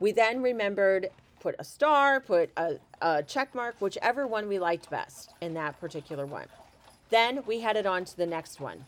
We 0.00 0.12
then 0.12 0.42
remembered 0.42 1.08
put 1.40 1.54
a 1.58 1.64
star, 1.64 2.20
put 2.20 2.50
a, 2.56 2.76
a 3.02 3.22
check 3.22 3.54
mark, 3.54 3.76
whichever 3.80 4.26
one 4.26 4.48
we 4.48 4.58
liked 4.58 4.88
best 4.90 5.34
in 5.40 5.54
that 5.54 5.78
particular 5.80 6.26
one. 6.26 6.46
Then 7.10 7.42
we 7.46 7.60
headed 7.60 7.86
on 7.86 8.04
to 8.06 8.16
the 8.16 8.26
next 8.26 8.60
one. 8.60 8.84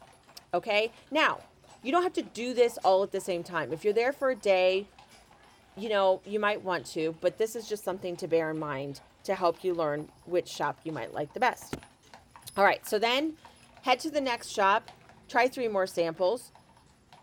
Okay, 0.55 0.91
now 1.11 1.41
you 1.87 1.93
don't 1.93 2.03
have 2.03 2.15
to 2.15 2.23
do 2.23 2.53
this 2.53 2.79
all 2.79 3.05
at 3.05 3.13
the 3.13 3.21
same 3.21 3.45
time. 3.45 3.73
If 3.73 3.85
you're 3.85 3.95
there 3.95 4.13
for 4.13 4.31
a 4.31 4.35
day, 4.35 4.87
you 5.77 5.89
know, 5.89 6.21
you 6.27 6.41
might 6.41 6.61
want 6.65 6.85
to, 6.87 7.15
but 7.21 7.39
this 7.39 7.55
is 7.55 7.69
just 7.69 7.85
something 7.85 8.17
to 8.17 8.27
bear 8.27 8.51
in 8.51 8.59
mind 8.59 9.01
to 9.23 9.37
help 9.37 9.63
you 9.63 9.73
learn 9.73 10.09
which 10.25 10.49
shop 10.49 10.81
you 10.83 10.91
might 10.91 11.15
like 11.15 11.33
the 11.33 11.39
best. 11.39 11.77
All 12.57 12.65
right, 12.65 12.85
so 12.85 12.99
then 12.99 13.35
head 13.83 14.01
to 14.01 14.11
the 14.11 14.21
next 14.21 14.49
shop, 14.49 14.91
try 15.29 15.47
three 15.47 15.69
more 15.69 15.87
samples, 15.87 16.51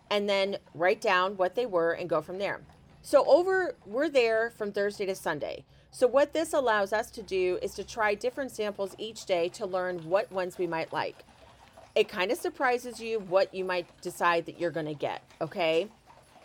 and 0.10 0.30
then 0.30 0.56
write 0.74 1.02
down 1.02 1.36
what 1.36 1.56
they 1.56 1.66
were 1.66 1.92
and 1.92 2.10
go 2.10 2.22
from 2.22 2.38
there. 2.38 2.62
So 3.02 3.26
over 3.26 3.76
we're 3.86 4.08
there 4.08 4.52
from 4.52 4.72
Thursday 4.72 5.06
to 5.08 5.16
Sunday. 5.16 5.66
So 5.92 6.08
what 6.08 6.32
this 6.32 6.54
allows 6.54 6.94
us 6.94 7.12
to 7.12 7.22
do 7.22 7.60
is 7.62 7.74
to 7.74 7.84
try 7.84 8.16
different 8.16 8.52
samples 8.52 8.96
each 8.98 9.26
day 9.26 9.50
to 9.50 9.66
learn 9.66 10.10
what 10.10 10.32
ones 10.32 10.58
we 10.58 10.68
might 10.68 10.94
like 10.94 11.26
it 11.96 12.08
kind 12.08 12.32
of 12.32 12.38
surprises 12.38 13.00
you 13.00 13.20
what 13.20 13.54
you 13.54 13.64
might 13.64 13.88
decide 14.02 14.46
that 14.46 14.60
you're 14.60 14.72
going 14.72 14.86
to 14.86 14.94
get, 14.94 15.22
okay? 15.42 15.88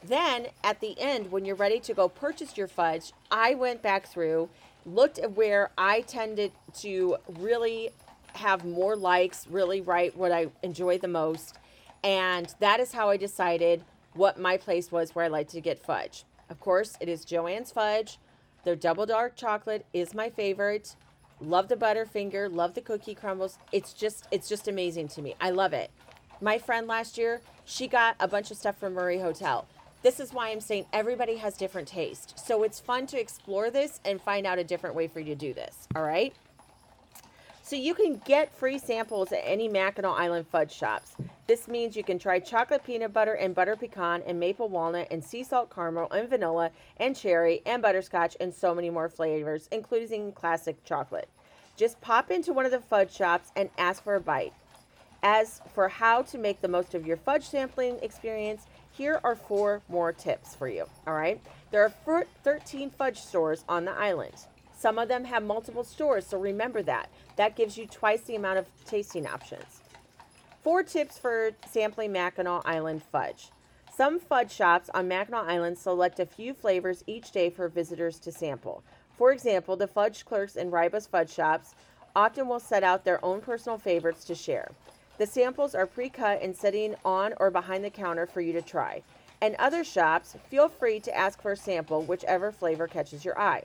Then 0.05 0.49
at 0.63 0.81
the 0.81 0.99
end, 1.01 1.33
when 1.33 1.45
you're 1.45 1.57
ready 1.57 1.81
to 1.81 1.95
go 1.95 2.09
purchase 2.09 2.57
your 2.57 2.69
fudge, 2.69 3.13
I 3.31 3.55
went 3.55 3.83
back 3.83 4.07
through, 4.07 4.49
looked 4.85 5.19
at 5.19 5.33
where 5.33 5.71
I 5.77 6.03
tended 6.03 6.53
to 6.81 7.17
really 7.39 7.91
have 8.35 8.65
more 8.65 8.95
likes, 8.95 9.47
really 9.49 9.81
write 9.81 10.17
what 10.17 10.33
I 10.33 10.49
enjoy 10.63 10.99
the 10.99 11.09
most. 11.09 11.57
And 12.05 12.55
that 12.61 12.79
is 12.79 12.93
how 12.93 13.09
I 13.09 13.17
decided 13.17 13.83
what 14.15 14.39
my 14.39 14.57
place 14.57 14.93
was 14.93 15.15
where 15.15 15.25
I 15.25 15.29
like 15.29 15.49
to 15.49 15.61
get 15.61 15.79
fudge. 15.79 16.25
Of 16.49 16.61
course, 16.61 16.97
it 17.01 17.09
is 17.09 17.25
JoAnn's 17.25 17.73
Fudge. 17.73 18.19
Their 18.65 18.77
double 18.77 19.07
dark 19.07 19.37
chocolate 19.37 19.87
is 19.93 20.15
my 20.15 20.31
favorite. 20.31 20.95
Love 21.41 21.69
the 21.69 21.77
Butterfinger, 21.77 22.53
love 22.53 22.75
the 22.75 22.81
cookie 22.81 23.15
crumbles. 23.15 23.59
It's 23.71 23.93
just 23.93 24.27
it's 24.31 24.49
just 24.49 24.67
amazing 24.67 25.09
to 25.09 25.23
me. 25.23 25.35
I 25.41 25.51
love 25.51 25.73
it. 25.73 25.91
My 26.41 26.59
friend 26.59 26.87
last 26.87 27.17
year, 27.17 27.41
she 27.65 27.87
got 27.87 28.17
a 28.19 28.27
bunch 28.27 28.51
of 28.51 28.57
stuff 28.57 28.79
from 28.79 28.95
Murray 28.95 29.19
Hotel. 29.19 29.67
This 30.03 30.21
is 30.21 30.33
why 30.33 30.51
I'm 30.51 30.61
saying 30.61 30.87
everybody 30.93 31.37
has 31.37 31.57
different 31.57 31.89
taste. 31.89 32.39
So 32.39 32.63
it's 32.63 32.79
fun 32.79 33.07
to 33.09 33.21
explore 33.21 33.71
this 33.71 34.01
and 34.05 34.21
find 34.21 34.47
out 34.47 34.59
a 34.59 34.65
different 34.65 34.95
way 34.95 35.09
for 35.09 35.21
you 35.21 35.27
to 35.27 35.35
do 35.35 35.53
this. 35.53 35.89
All 35.95 36.03
right? 36.03 36.33
So 37.63 37.77
you 37.77 37.95
can 37.95 38.21
get 38.25 38.55
free 38.55 38.79
samples 38.79 39.33
at 39.33 39.43
any 39.45 39.69
Mackinac 39.69 40.19
Island 40.19 40.47
fudge 40.47 40.73
shops. 40.73 41.13
This 41.49 41.67
means 41.67 41.97
you 41.97 42.05
can 42.05 42.19
try 42.19 42.41
chocolate 42.41 42.85
peanut 42.85 43.15
butter 43.15 43.33
and 43.33 43.55
butter 43.55 43.75
pecan 43.75 44.23
and 44.27 44.39
maple 44.39 44.69
walnut 44.69 45.09
and 45.11 45.25
sea 45.25 45.43
salt 45.43 45.75
caramel 45.75 46.13
and 46.13 46.29
vanilla 46.29 46.71
and 46.99 47.17
cherry 47.17 47.63
and 47.65 47.81
butterscotch 47.81 48.37
and 48.39 48.53
so 48.53 48.75
many 48.75 48.91
more 48.91 49.09
flavors, 49.09 49.67
including 49.73 50.33
classic 50.33 50.85
chocolate. 50.85 51.27
Just 51.75 52.03
pop 52.03 52.31
into 52.31 52.53
one 52.53 52.67
of 52.67 52.71
the 52.71 52.81
fudge 52.81 53.11
shops 53.15 53.51
and 53.57 53.71
ask 53.79 54.05
for 54.05 54.15
a 54.15 54.21
bite. 54.21 54.53
As 55.23 55.63
for 55.75 55.89
how 55.89 56.21
to 56.21 56.37
make 56.37 56.61
the 56.61 56.69
most 56.69 56.95
of 56.95 57.07
your 57.07 57.17
fudge 57.17 57.49
sampling 57.49 57.99
experience, 58.03 58.67
here 58.91 59.19
are 59.25 59.35
four 59.35 59.81
more 59.89 60.13
tips 60.13 60.55
for 60.55 60.69
you. 60.69 60.85
All 61.07 61.15
right. 61.15 61.41
There 61.71 61.83
are 61.83 62.27
13 62.45 62.91
fudge 62.91 63.21
stores 63.21 63.65
on 63.71 63.87
the 63.87 63.93
island. 63.93 64.35
Some 64.77 64.99
of 64.99 65.09
them 65.09 65.25
have 65.25 65.43
multiple 65.43 65.83
stores, 65.83 66.27
so 66.27 66.39
remember 66.39 66.83
that. 66.83 67.09
That 67.37 67.57
gives 67.57 67.79
you 67.79 67.87
twice 67.87 68.21
the 68.21 68.37
amount 68.37 68.59
of 68.59 68.67
tasting 68.85 69.27
options. 69.27 69.81
Four 70.69 70.83
tips 70.83 71.17
for 71.17 71.53
sampling 71.67 72.13
Mackinac 72.13 72.61
Island 72.67 73.03
fudge. 73.03 73.53
Some 73.91 74.21
fudge 74.21 74.53
shops 74.53 74.91
on 74.93 75.09
Mackinac 75.09 75.49
Island 75.49 75.79
select 75.79 76.21
a 76.21 76.27
few 76.27 76.53
flavors 76.53 77.03
each 77.07 77.33
day 77.33 77.49
for 77.49 77.69
visitors 77.69 78.19
to 78.19 78.31
sample. 78.31 78.83
For 79.17 79.33
example, 79.33 79.77
the 79.77 79.87
fudge 79.87 80.27
clerks 80.27 80.57
in 80.57 80.71
Ryba's 80.71 81.07
fudge 81.07 81.31
shops 81.31 81.75
often 82.15 82.49
will 82.49 82.61
set 82.61 82.85
out 82.85 83.03
their 83.03 83.25
own 83.25 83.41
personal 83.41 83.79
favorites 83.79 84.27
to 84.27 84.35
share. 84.35 84.71
The 85.17 85.27
samples 85.27 85.75
are 85.75 85.87
pre 85.87 86.11
cut 86.11 86.43
and 86.43 86.55
sitting 86.55 86.97
on 87.03 87.33
or 87.39 87.51
behind 87.51 87.83
the 87.83 87.89
counter 87.89 88.27
for 88.27 88.43
you 88.43 88.53
to 88.53 88.61
try. 88.61 89.03
And 89.41 89.55
other 89.55 89.83
shops, 89.85 90.37
feel 90.51 90.69
free 90.69 91.01
to 91.01 91.17
ask 91.17 91.41
for 91.41 91.53
a 91.53 91.57
sample, 91.57 92.03
whichever 92.03 92.53
flavor 92.53 92.87
catches 92.87 93.25
your 93.25 93.41
eye. 93.41 93.63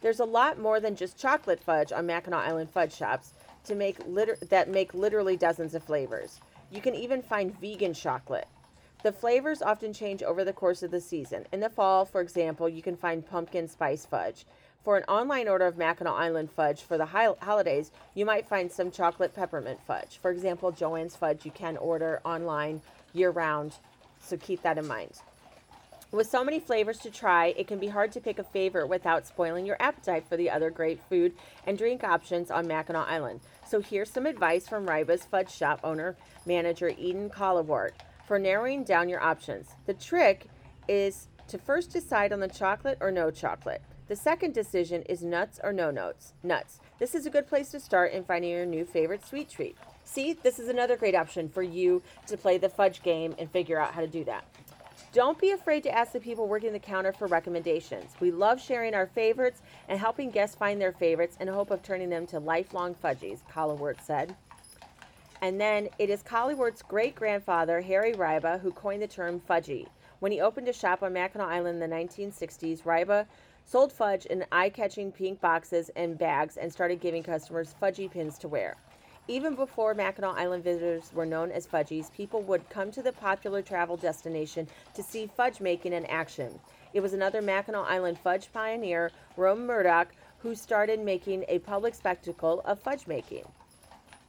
There's 0.00 0.20
a 0.20 0.24
lot 0.24 0.60
more 0.60 0.78
than 0.78 0.94
just 0.94 1.18
chocolate 1.18 1.58
fudge 1.58 1.90
on 1.90 2.06
Mackinac 2.06 2.46
Island 2.46 2.70
fudge 2.70 2.94
shops 2.94 3.32
to 3.66 3.74
make 3.74 3.98
liter- 4.06 4.38
that 4.48 4.68
make 4.68 4.94
literally 4.94 5.36
dozens 5.36 5.74
of 5.74 5.82
flavors. 5.84 6.40
You 6.70 6.80
can 6.80 6.94
even 6.94 7.22
find 7.22 7.58
vegan 7.60 7.94
chocolate. 7.94 8.48
The 9.02 9.12
flavors 9.12 9.62
often 9.62 9.92
change 9.92 10.22
over 10.22 10.44
the 10.44 10.52
course 10.52 10.82
of 10.82 10.90
the 10.90 11.00
season. 11.00 11.46
In 11.52 11.60
the 11.60 11.70
fall, 11.70 12.04
for 12.04 12.20
example, 12.20 12.68
you 12.68 12.82
can 12.82 12.96
find 12.96 13.28
pumpkin 13.28 13.68
spice 13.68 14.04
fudge. 14.06 14.46
For 14.82 14.96
an 14.96 15.04
online 15.04 15.48
order 15.48 15.66
of 15.66 15.76
Mackinac 15.76 16.14
Island 16.14 16.50
fudge 16.50 16.82
for 16.82 16.96
the 16.96 17.06
holidays, 17.06 17.90
you 18.14 18.24
might 18.24 18.48
find 18.48 18.70
some 18.70 18.90
chocolate 18.90 19.34
peppermint 19.34 19.80
fudge. 19.86 20.18
For 20.22 20.30
example, 20.30 20.72
JoAnn's 20.72 21.16
fudge 21.16 21.44
you 21.44 21.50
can 21.50 21.76
order 21.76 22.20
online 22.24 22.80
year 23.12 23.30
round 23.30 23.74
So 24.20 24.36
keep 24.36 24.62
that 24.62 24.78
in 24.78 24.86
mind. 24.86 25.12
With 26.12 26.28
so 26.28 26.44
many 26.44 26.60
flavors 26.60 26.98
to 27.00 27.10
try, 27.10 27.48
it 27.56 27.66
can 27.66 27.78
be 27.78 27.88
hard 27.88 28.12
to 28.12 28.20
pick 28.20 28.38
a 28.38 28.44
favorite 28.44 28.86
without 28.88 29.26
spoiling 29.26 29.66
your 29.66 29.76
appetite 29.80 30.24
for 30.28 30.36
the 30.36 30.50
other 30.50 30.70
great 30.70 31.00
food 31.08 31.34
and 31.66 31.76
drink 31.76 32.04
options 32.04 32.50
on 32.50 32.66
Mackinac 32.66 33.08
Island. 33.08 33.40
So 33.68 33.80
here's 33.80 34.10
some 34.10 34.26
advice 34.26 34.68
from 34.68 34.86
Ryba's 34.86 35.24
Fudge 35.24 35.50
Shop 35.50 35.80
owner 35.82 36.16
manager 36.46 36.92
Eden 36.96 37.28
Collawart 37.28 37.90
for 38.28 38.38
narrowing 38.38 38.84
down 38.84 39.08
your 39.08 39.20
options. 39.20 39.70
The 39.86 39.94
trick 39.94 40.46
is 40.86 41.26
to 41.48 41.58
first 41.58 41.90
decide 41.90 42.32
on 42.32 42.38
the 42.38 42.46
chocolate 42.46 42.98
or 43.00 43.10
no 43.10 43.32
chocolate. 43.32 43.82
The 44.06 44.14
second 44.14 44.54
decision 44.54 45.02
is 45.02 45.24
nuts 45.24 45.58
or 45.64 45.72
no 45.72 45.90
nuts. 45.90 46.32
Nuts. 46.44 46.78
This 47.00 47.16
is 47.16 47.26
a 47.26 47.30
good 47.30 47.48
place 47.48 47.70
to 47.70 47.80
start 47.80 48.12
in 48.12 48.22
finding 48.22 48.52
your 48.52 48.66
new 48.66 48.84
favorite 48.84 49.26
sweet 49.26 49.50
treat. 49.50 49.76
See, 50.04 50.34
this 50.34 50.60
is 50.60 50.68
another 50.68 50.96
great 50.96 51.16
option 51.16 51.48
for 51.48 51.62
you 51.62 52.02
to 52.28 52.36
play 52.36 52.58
the 52.58 52.68
fudge 52.68 53.02
game 53.02 53.34
and 53.36 53.50
figure 53.50 53.80
out 53.80 53.94
how 53.94 54.00
to 54.00 54.06
do 54.06 54.22
that. 54.24 54.44
Don't 55.16 55.38
be 55.38 55.52
afraid 55.52 55.82
to 55.84 55.90
ask 55.90 56.12
the 56.12 56.20
people 56.20 56.46
working 56.46 56.74
the 56.74 56.78
counter 56.78 57.10
for 57.10 57.26
recommendations. 57.26 58.12
We 58.20 58.30
love 58.30 58.60
sharing 58.60 58.92
our 58.92 59.06
favorites 59.06 59.62
and 59.88 59.98
helping 59.98 60.30
guests 60.30 60.54
find 60.54 60.78
their 60.78 60.92
favorites 60.92 61.38
in 61.40 61.48
hope 61.48 61.70
of 61.70 61.82
turning 61.82 62.10
them 62.10 62.26
to 62.26 62.38
lifelong 62.38 62.94
fudgies, 62.94 63.38
Collingwood 63.48 63.96
said. 64.04 64.36
And 65.40 65.58
then 65.58 65.88
it 65.98 66.10
is 66.10 66.22
Colliwart's 66.22 66.82
great 66.82 67.14
grandfather, 67.14 67.80
Harry 67.80 68.12
Ryba, 68.12 68.60
who 68.60 68.70
coined 68.72 69.00
the 69.00 69.06
term 69.06 69.40
fudgy. 69.48 69.86
When 70.18 70.32
he 70.32 70.42
opened 70.42 70.68
a 70.68 70.72
shop 70.74 71.02
on 71.02 71.14
Mackinac 71.14 71.48
Island 71.48 71.82
in 71.82 71.90
the 71.90 71.96
1960s, 71.96 72.82
Ryba 72.82 73.24
sold 73.64 73.94
fudge 73.94 74.26
in 74.26 74.44
eye 74.52 74.68
catching 74.68 75.10
pink 75.10 75.40
boxes 75.40 75.90
and 75.96 76.18
bags 76.18 76.58
and 76.58 76.70
started 76.70 77.00
giving 77.00 77.22
customers 77.22 77.74
fudgy 77.80 78.10
pins 78.10 78.36
to 78.40 78.48
wear. 78.48 78.76
Even 79.28 79.56
before 79.56 79.92
Mackinac 79.92 80.36
Island 80.36 80.62
visitors 80.62 81.10
were 81.12 81.26
known 81.26 81.50
as 81.50 81.66
fudgies, 81.66 82.12
people 82.12 82.42
would 82.42 82.68
come 82.70 82.92
to 82.92 83.02
the 83.02 83.10
popular 83.12 83.60
travel 83.60 83.96
destination 83.96 84.68
to 84.94 85.02
see 85.02 85.26
fudge 85.26 85.60
making 85.60 85.92
in 85.92 86.06
action. 86.06 86.60
It 86.94 87.00
was 87.00 87.12
another 87.12 87.42
Mackinac 87.42 87.86
Island 87.88 88.18
fudge 88.20 88.52
pioneer, 88.52 89.10
Rome 89.36 89.66
Murdick, 89.66 90.06
who 90.38 90.54
started 90.54 91.00
making 91.00 91.44
a 91.48 91.58
public 91.58 91.96
spectacle 91.96 92.60
of 92.64 92.78
fudge 92.78 93.08
making. 93.08 93.44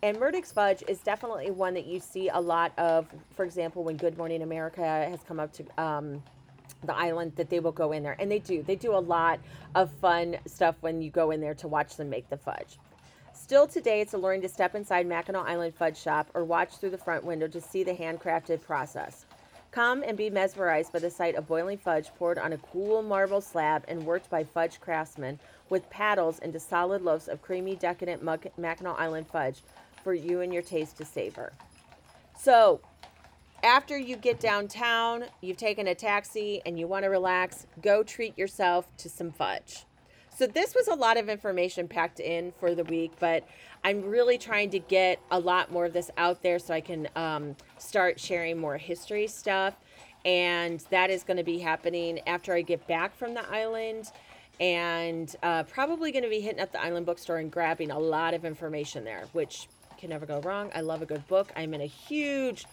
And 0.02 0.18
Murdick's 0.18 0.52
fudge 0.52 0.84
is 0.88 1.00
definitely 1.00 1.52
one 1.52 1.76
that 1.76 1.86
you 1.86 2.00
see 2.00 2.30
a 2.30 2.40
lot 2.40 2.72
of. 2.80 3.08
For 3.36 3.46
example, 3.46 3.84
when 3.84 3.98
Good 3.98 4.18
Morning 4.18 4.42
America 4.42 4.82
has 4.82 5.20
come 5.28 5.40
up 5.40 5.54
to 5.54 5.64
um, 5.78 6.24
the 6.84 6.96
island, 6.96 7.34
that 7.36 7.52
they 7.52 7.60
will 7.60 7.72
go 7.72 7.92
in 7.92 8.02
there, 8.02 8.16
and 8.20 8.32
they 8.32 8.40
do. 8.40 8.64
They 8.64 8.76
do 8.76 8.96
a 8.96 9.00
lot 9.00 9.40
of 9.76 9.92
fun 10.02 10.38
stuff 10.48 10.76
when 10.82 11.04
you 11.04 11.12
go 11.12 11.30
in 11.30 11.40
there 11.40 11.56
to 11.56 11.68
watch 11.68 11.98
them 11.98 12.10
make 12.10 12.30
the 12.30 12.38
fudge. 12.38 12.78
Still 13.48 13.66
today, 13.66 14.02
it's 14.02 14.14
alluring 14.14 14.42
to 14.42 14.50
step 14.50 14.76
inside 14.76 15.08
Mackinac 15.08 15.48
Island 15.48 15.74
Fudge 15.74 15.98
Shop 15.98 16.30
or 16.34 16.44
watch 16.44 16.76
through 16.76 16.90
the 16.90 16.98
front 16.98 17.24
window 17.24 17.48
to 17.48 17.62
see 17.62 17.82
the 17.82 17.94
handcrafted 17.94 18.62
process. 18.62 19.26
Come 19.72 20.04
and 20.04 20.18
be 20.18 20.30
mesmerized 20.30 20.92
by 20.92 21.00
the 21.00 21.10
sight 21.10 21.36
of 21.36 21.48
boiling 21.48 21.78
fudge 21.78 22.10
poured 22.20 22.38
on 22.38 22.52
a 22.52 22.58
cool 22.58 23.02
marble 23.02 23.40
slab 23.40 23.86
and 23.88 24.06
worked 24.06 24.30
by 24.30 24.44
fudge 24.44 24.82
craftsmen 24.82 25.40
with 25.70 25.90
paddles 25.90 26.40
into 26.40 26.60
solid 26.60 27.02
loaves 27.02 27.30
of 27.30 27.42
creamy, 27.42 27.78
decadent 27.78 28.22
Mackinac 28.22 29.00
Island 29.00 29.28
fudge 29.28 29.62
for 30.04 30.14
you 30.14 30.42
and 30.42 30.54
your 30.54 30.62
taste 30.62 30.98
to 30.98 31.06
savor. 31.06 31.54
So, 32.38 32.82
after 33.64 33.98
you 33.98 34.18
get 34.18 34.42
downtown, 34.42 35.24
you've 35.40 35.56
taken 35.56 35.88
a 35.88 35.96
taxi 35.96 36.62
and 36.66 36.78
you 36.78 36.86
want 36.86 37.06
to 37.06 37.10
relax, 37.10 37.66
go 37.82 38.04
treat 38.04 38.38
yourself 38.38 38.90
to 38.98 39.08
some 39.08 39.32
fudge. 39.32 39.87
So, 40.38 40.46
this 40.46 40.76
was 40.76 40.88
a 40.88 40.94
lot 40.94 41.18
of 41.18 41.30
information 41.30 41.88
packed 41.88 42.20
in 42.20 42.52
for 42.60 42.76
the 42.76 42.84
week, 42.84 43.12
but 43.20 43.44
I'm 43.84 44.04
really 44.04 44.38
trying 44.38 44.70
to 44.70 44.78
get 44.78 45.20
a 45.32 45.40
lot 45.40 45.72
more 45.72 45.86
of 45.86 45.94
this 45.94 46.12
out 46.16 46.44
there 46.44 46.60
so 46.60 46.76
I 46.76 46.82
can 46.82 47.08
um, 47.16 47.56
start 47.80 48.20
sharing 48.20 48.60
more 48.60 48.78
history 48.78 49.26
stuff. 49.26 49.74
And 50.26 50.80
that 50.92 51.10
is 51.10 51.24
going 51.24 51.38
to 51.38 51.44
be 51.44 51.58
happening 51.58 52.20
after 52.28 52.54
I 52.54 52.62
get 52.62 52.86
back 52.88 53.16
from 53.16 53.34
the 53.34 53.50
island 53.50 54.12
and 54.60 55.36
uh, 55.42 55.64
probably 55.64 56.12
going 56.12 56.24
to 56.24 56.30
be 56.30 56.40
hitting 56.40 56.60
up 56.60 56.72
the 56.72 56.84
island 56.84 57.08
bookstore 57.08 57.38
and 57.38 57.52
grabbing 57.52 57.90
a 57.90 57.98
lot 57.98 58.36
of 58.36 58.46
information 58.46 59.04
there, 59.04 59.24
which 59.34 59.68
can 59.98 60.12
never 60.12 60.28
go 60.28 60.40
wrong. 60.42 60.70
I 60.76 60.82
love 60.82 61.02
a 61.02 61.08
good 61.08 61.28
book. 61.28 61.52
I'm 61.56 61.74
in 61.74 61.82
a 61.82 61.88
huge 61.88 62.68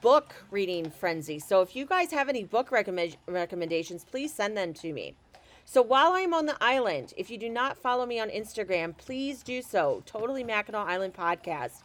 book 0.00 0.32
reading 0.52 0.92
frenzy. 0.92 1.40
So 1.40 1.60
if 1.60 1.74
you 1.74 1.86
guys 1.86 2.12
have 2.12 2.28
any 2.28 2.44
book 2.44 2.70
recommend- 2.70 3.16
recommendations, 3.26 4.04
please 4.04 4.32
send 4.32 4.56
them 4.56 4.72
to 4.74 4.92
me. 4.92 5.16
So 5.64 5.82
while 5.82 6.12
I'm 6.12 6.34
on 6.34 6.46
the 6.46 6.56
island, 6.60 7.14
if 7.16 7.30
you 7.30 7.38
do 7.38 7.48
not 7.48 7.78
follow 7.78 8.06
me 8.06 8.20
on 8.20 8.28
Instagram, 8.28 8.96
please 8.96 9.42
do 9.42 9.62
so. 9.62 10.02
Totally 10.06 10.44
Mackinac 10.44 10.86
Island 10.86 11.14
Podcast. 11.14 11.82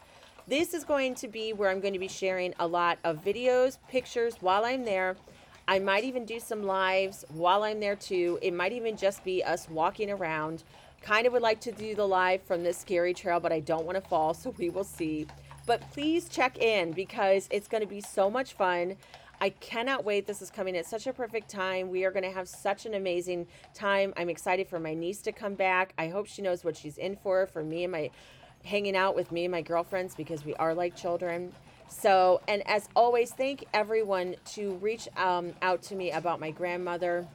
This 0.47 0.73
is 0.73 0.83
going 0.83 1.15
to 1.15 1.27
be 1.27 1.53
where 1.53 1.69
I'm 1.69 1.79
going 1.79 1.93
to 1.93 1.99
be 1.99 2.07
sharing 2.07 2.53
a 2.59 2.67
lot 2.67 2.99
of 3.03 3.23
videos, 3.23 3.77
pictures 3.87 4.35
while 4.41 4.65
I'm 4.65 4.83
there. 4.83 5.15
I 5.67 5.79
might 5.79 6.03
even 6.03 6.25
do 6.25 6.39
some 6.39 6.63
lives 6.63 7.23
while 7.29 7.63
I'm 7.63 7.79
there 7.79 7.95
too. 7.95 8.39
It 8.41 8.53
might 8.53 8.73
even 8.73 8.97
just 8.97 9.23
be 9.23 9.43
us 9.43 9.69
walking 9.69 10.11
around 10.11 10.63
Kind 11.01 11.25
of 11.25 11.33
would 11.33 11.41
like 11.41 11.61
to 11.61 11.71
do 11.71 11.95
the 11.95 12.07
live 12.07 12.43
from 12.43 12.63
this 12.63 12.77
scary 12.77 13.13
trail, 13.13 13.39
but 13.39 13.51
I 13.51 13.61
don't 13.61 13.85
want 13.85 14.01
to 14.01 14.09
fall, 14.09 14.33
so 14.33 14.53
we 14.57 14.69
will 14.69 14.83
see. 14.83 15.27
But 15.65 15.81
please 15.91 16.27
check 16.27 16.57
in 16.57 16.91
because 16.91 17.47
it's 17.51 17.67
going 17.67 17.81
to 17.81 17.87
be 17.87 18.01
so 18.01 18.29
much 18.29 18.53
fun. 18.53 18.95
I 19.41 19.49
cannot 19.49 20.03
wait. 20.03 20.27
This 20.27 20.41
is 20.41 20.49
coming 20.49 20.75
at 20.75 20.85
such 20.85 21.07
a 21.07 21.13
perfect 21.13 21.49
time. 21.49 21.89
We 21.89 22.03
are 22.03 22.11
going 22.11 22.23
to 22.23 22.31
have 22.31 22.49
such 22.49 22.85
an 22.85 22.93
amazing 22.93 23.47
time. 23.73 24.13
I'm 24.17 24.29
excited 24.29 24.67
for 24.67 24.79
my 24.79 24.93
niece 24.93 25.21
to 25.21 25.31
come 25.31 25.53
back. 25.53 25.93
I 25.97 26.09
hope 26.09 26.27
she 26.27 26.41
knows 26.41 26.63
what 26.65 26.75
she's 26.75 26.97
in 26.97 27.15
for, 27.15 27.47
for 27.47 27.63
me 27.63 27.83
and 27.83 27.91
my 27.91 28.11
hanging 28.65 28.97
out 28.97 29.15
with 29.15 29.31
me 29.31 29.45
and 29.45 29.51
my 29.53 29.61
girlfriends 29.61 30.13
because 30.13 30.43
we 30.43 30.53
are 30.55 30.73
like 30.73 30.93
children. 30.95 31.53
So, 31.87 32.41
and 32.49 32.67
as 32.67 32.89
always, 32.95 33.31
thank 33.31 33.65
everyone 33.73 34.35
to 34.53 34.73
reach 34.75 35.07
um, 35.15 35.53
out 35.61 35.81
to 35.83 35.95
me 35.95 36.11
about 36.11 36.41
my 36.41 36.51
grandmother. 36.51 37.25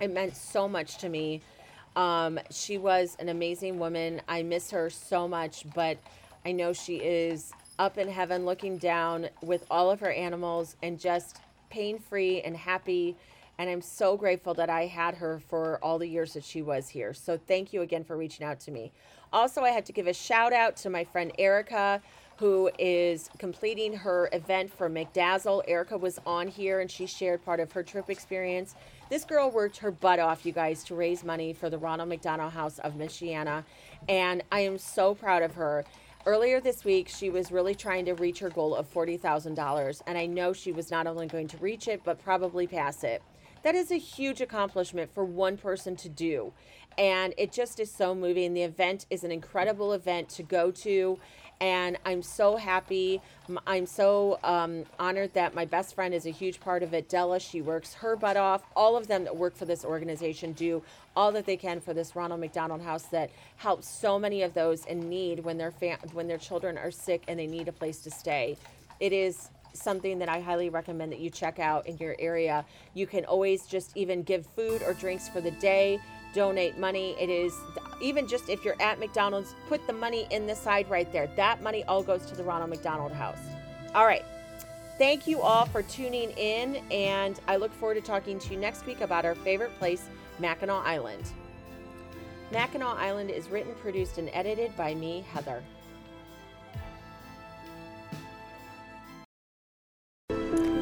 It 0.00 0.12
meant 0.12 0.36
so 0.36 0.68
much 0.68 0.98
to 0.98 1.08
me. 1.08 1.42
Um, 1.96 2.38
she 2.50 2.78
was 2.78 3.16
an 3.18 3.28
amazing 3.28 3.80
woman. 3.80 4.22
I 4.28 4.44
miss 4.44 4.70
her 4.70 4.90
so 4.90 5.26
much, 5.26 5.66
but 5.74 5.98
I 6.44 6.52
know 6.52 6.72
she 6.72 6.96
is 6.96 7.52
up 7.78 7.98
in 7.98 8.08
heaven 8.08 8.44
looking 8.44 8.78
down 8.78 9.28
with 9.42 9.66
all 9.70 9.90
of 9.90 10.00
her 10.00 10.10
animals 10.10 10.76
and 10.82 10.98
just 10.98 11.40
pain 11.70 11.98
free 11.98 12.40
and 12.42 12.56
happy. 12.56 13.16
And 13.58 13.70
I'm 13.70 13.80
so 13.80 14.16
grateful 14.16 14.54
that 14.54 14.68
I 14.68 14.86
had 14.86 15.14
her 15.14 15.40
for 15.48 15.78
all 15.82 15.98
the 15.98 16.06
years 16.06 16.34
that 16.34 16.44
she 16.44 16.62
was 16.62 16.88
here. 16.88 17.14
So 17.14 17.38
thank 17.38 17.72
you 17.72 17.82
again 17.82 18.04
for 18.04 18.16
reaching 18.16 18.46
out 18.46 18.60
to 18.60 18.70
me. 18.70 18.92
Also, 19.32 19.62
I 19.62 19.70
had 19.70 19.86
to 19.86 19.92
give 19.92 20.06
a 20.06 20.12
shout 20.12 20.52
out 20.52 20.76
to 20.78 20.90
my 20.90 21.04
friend 21.04 21.32
Erica, 21.38 22.00
who 22.36 22.70
is 22.78 23.30
completing 23.38 23.94
her 23.94 24.28
event 24.32 24.70
for 24.70 24.90
McDazzle. 24.90 25.62
Erica 25.66 25.96
was 25.96 26.20
on 26.26 26.48
here 26.48 26.80
and 26.80 26.90
she 26.90 27.06
shared 27.06 27.42
part 27.44 27.60
of 27.60 27.72
her 27.72 27.82
trip 27.82 28.10
experience. 28.10 28.74
This 29.08 29.24
girl 29.24 29.50
worked 29.50 29.78
her 29.78 29.90
butt 29.90 30.18
off, 30.18 30.44
you 30.44 30.52
guys, 30.52 30.84
to 30.84 30.94
raise 30.94 31.24
money 31.24 31.52
for 31.52 31.70
the 31.70 31.78
Ronald 31.78 32.08
McDonald 32.08 32.52
House 32.52 32.78
of 32.80 32.94
Michiana, 32.94 33.64
and 34.08 34.42
I 34.50 34.60
am 34.60 34.78
so 34.78 35.14
proud 35.14 35.42
of 35.42 35.54
her. 35.54 35.84
Earlier 36.26 36.60
this 36.60 36.84
week, 36.84 37.08
she 37.08 37.30
was 37.30 37.52
really 37.52 37.76
trying 37.76 38.04
to 38.06 38.14
reach 38.14 38.40
her 38.40 38.50
goal 38.50 38.74
of 38.74 38.92
$40,000, 38.92 40.02
and 40.08 40.18
I 40.18 40.26
know 40.26 40.52
she 40.52 40.72
was 40.72 40.90
not 40.90 41.06
only 41.06 41.28
going 41.28 41.46
to 41.46 41.56
reach 41.58 41.86
it, 41.86 42.02
but 42.02 42.20
probably 42.20 42.66
pass 42.66 43.04
it. 43.04 43.22
That 43.62 43.76
is 43.76 43.92
a 43.92 43.96
huge 43.96 44.40
accomplishment 44.40 45.14
for 45.14 45.24
one 45.24 45.56
person 45.56 45.94
to 45.94 46.08
do, 46.08 46.52
and 46.98 47.34
it 47.36 47.52
just 47.52 47.80
is 47.80 47.90
so 47.90 48.14
moving. 48.14 48.54
The 48.54 48.62
event 48.62 49.06
is 49.10 49.24
an 49.24 49.32
incredible 49.32 49.92
event 49.92 50.28
to 50.30 50.42
go 50.42 50.70
to 50.70 51.18
and 51.60 51.96
I'm 52.04 52.22
so 52.22 52.56
happy. 52.56 53.20
I'm 53.66 53.86
so 53.86 54.38
um, 54.44 54.84
honored 54.98 55.32
that 55.34 55.54
my 55.54 55.64
best 55.64 55.94
friend 55.94 56.12
is 56.12 56.26
a 56.26 56.30
huge 56.30 56.60
part 56.60 56.82
of 56.82 56.92
it. 56.92 57.08
Della, 57.08 57.40
she 57.40 57.62
works 57.62 57.94
her 57.94 58.16
butt 58.16 58.36
off. 58.36 58.62
All 58.74 58.96
of 58.96 59.06
them 59.06 59.24
that 59.24 59.36
work 59.36 59.56
for 59.56 59.64
this 59.64 59.84
organization 59.84 60.52
do 60.52 60.82
all 61.16 61.32
that 61.32 61.46
they 61.46 61.56
can 61.56 61.80
for 61.80 61.94
this 61.94 62.14
Ronald 62.14 62.40
McDonald 62.40 62.82
House 62.82 63.04
that 63.04 63.30
helps 63.56 63.88
so 63.88 64.18
many 64.18 64.42
of 64.42 64.52
those 64.52 64.84
in 64.84 65.08
need 65.08 65.40
when 65.44 65.56
their 65.56 65.70
fam- 65.70 65.98
when 66.12 66.28
their 66.28 66.38
children 66.38 66.76
are 66.76 66.90
sick 66.90 67.22
and 67.26 67.38
they 67.38 67.46
need 67.46 67.68
a 67.68 67.72
place 67.72 68.00
to 68.00 68.10
stay. 68.10 68.58
It 69.00 69.12
is 69.12 69.48
something 69.72 70.18
that 70.18 70.28
I 70.28 70.40
highly 70.40 70.68
recommend 70.68 71.12
that 71.12 71.20
you 71.20 71.30
check 71.30 71.58
out 71.58 71.86
in 71.86 71.96
your 71.98 72.16
area. 72.18 72.64
You 72.94 73.06
can 73.06 73.24
always 73.24 73.66
just 73.66 73.96
even 73.96 74.22
give 74.22 74.46
food 74.46 74.82
or 74.82 74.94
drinks 74.94 75.28
for 75.28 75.40
the 75.40 75.50
day 75.52 76.00
donate 76.36 76.76
money. 76.76 77.16
It 77.18 77.30
is 77.30 77.54
even 78.02 78.28
just 78.28 78.50
if 78.50 78.62
you're 78.62 78.80
at 78.80 78.98
McDonald's, 79.00 79.54
put 79.68 79.86
the 79.86 79.92
money 79.94 80.26
in 80.30 80.46
the 80.46 80.54
side 80.54 80.88
right 80.90 81.10
there. 81.10 81.28
That 81.34 81.62
money 81.62 81.82
all 81.84 82.02
goes 82.02 82.26
to 82.26 82.36
the 82.36 82.44
Ronald 82.44 82.68
McDonald 82.68 83.12
House. 83.12 83.38
All 83.94 84.04
right. 84.04 84.22
Thank 84.98 85.26
you 85.26 85.40
all 85.40 85.64
for 85.64 85.82
tuning 85.82 86.30
in, 86.32 86.76
and 86.90 87.40
I 87.48 87.56
look 87.56 87.72
forward 87.72 87.94
to 87.94 88.00
talking 88.02 88.38
to 88.38 88.52
you 88.52 88.60
next 88.60 88.84
week 88.84 89.00
about 89.00 89.24
our 89.24 89.34
favorite 89.34 89.76
place, 89.78 90.08
Mackinac 90.38 90.86
Island. 90.86 91.24
Mackinac 92.52 92.98
Island 92.98 93.30
is 93.30 93.48
written, 93.48 93.74
produced, 93.76 94.18
and 94.18 94.28
edited 94.34 94.76
by 94.76 94.94
me, 94.94 95.24
Heather. 95.32 95.62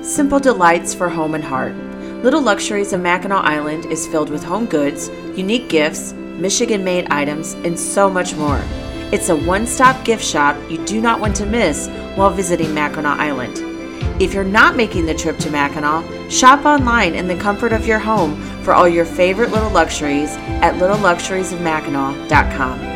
Simple 0.03 0.41
delights 0.41 0.95
for 0.95 1.09
home 1.09 1.35
and 1.35 1.43
heart. 1.43 1.75
Little 2.25 2.41
Luxuries 2.41 2.95
of 2.95 3.03
Mackinac 3.03 3.45
Island 3.45 3.85
is 3.93 4.07
filled 4.07 4.31
with 4.31 4.43
home 4.43 4.65
goods, 4.65 5.11
unique 5.37 5.69
gifts, 5.69 6.15
Michigan 6.15 6.83
made 6.83 7.07
items, 7.11 7.53
and 7.53 7.79
so 7.79 8.09
much 8.09 8.35
more. 8.35 8.63
It's 9.13 9.29
a 9.29 9.37
one 9.37 9.67
stop 9.67 10.03
gift 10.07 10.25
shop 10.25 10.57
you 10.71 10.83
do 10.87 11.03
not 11.03 11.21
want 11.21 11.37
to 11.37 11.45
miss 11.45 11.89
while 12.15 12.31
visiting 12.31 12.73
Mackinac 12.73 13.19
Island. 13.19 13.59
If 14.23 14.33
you're 14.33 14.43
not 14.43 14.75
making 14.75 15.05
the 15.05 15.13
trip 15.13 15.37
to 15.41 15.51
Mackinac, 15.51 16.31
shop 16.31 16.65
online 16.65 17.15
in 17.15 17.29
the 17.29 17.37
comfort 17.37 17.75
of 17.75 17.87
your 17.87 17.99
home 17.99 18.41
for 18.63 18.73
all 18.73 18.89
your 18.89 19.05
favorite 19.05 19.51
little 19.51 19.69
luxuries 19.69 20.35
at 20.63 20.77
littleluxuriesofmackinac.com. 20.77 22.94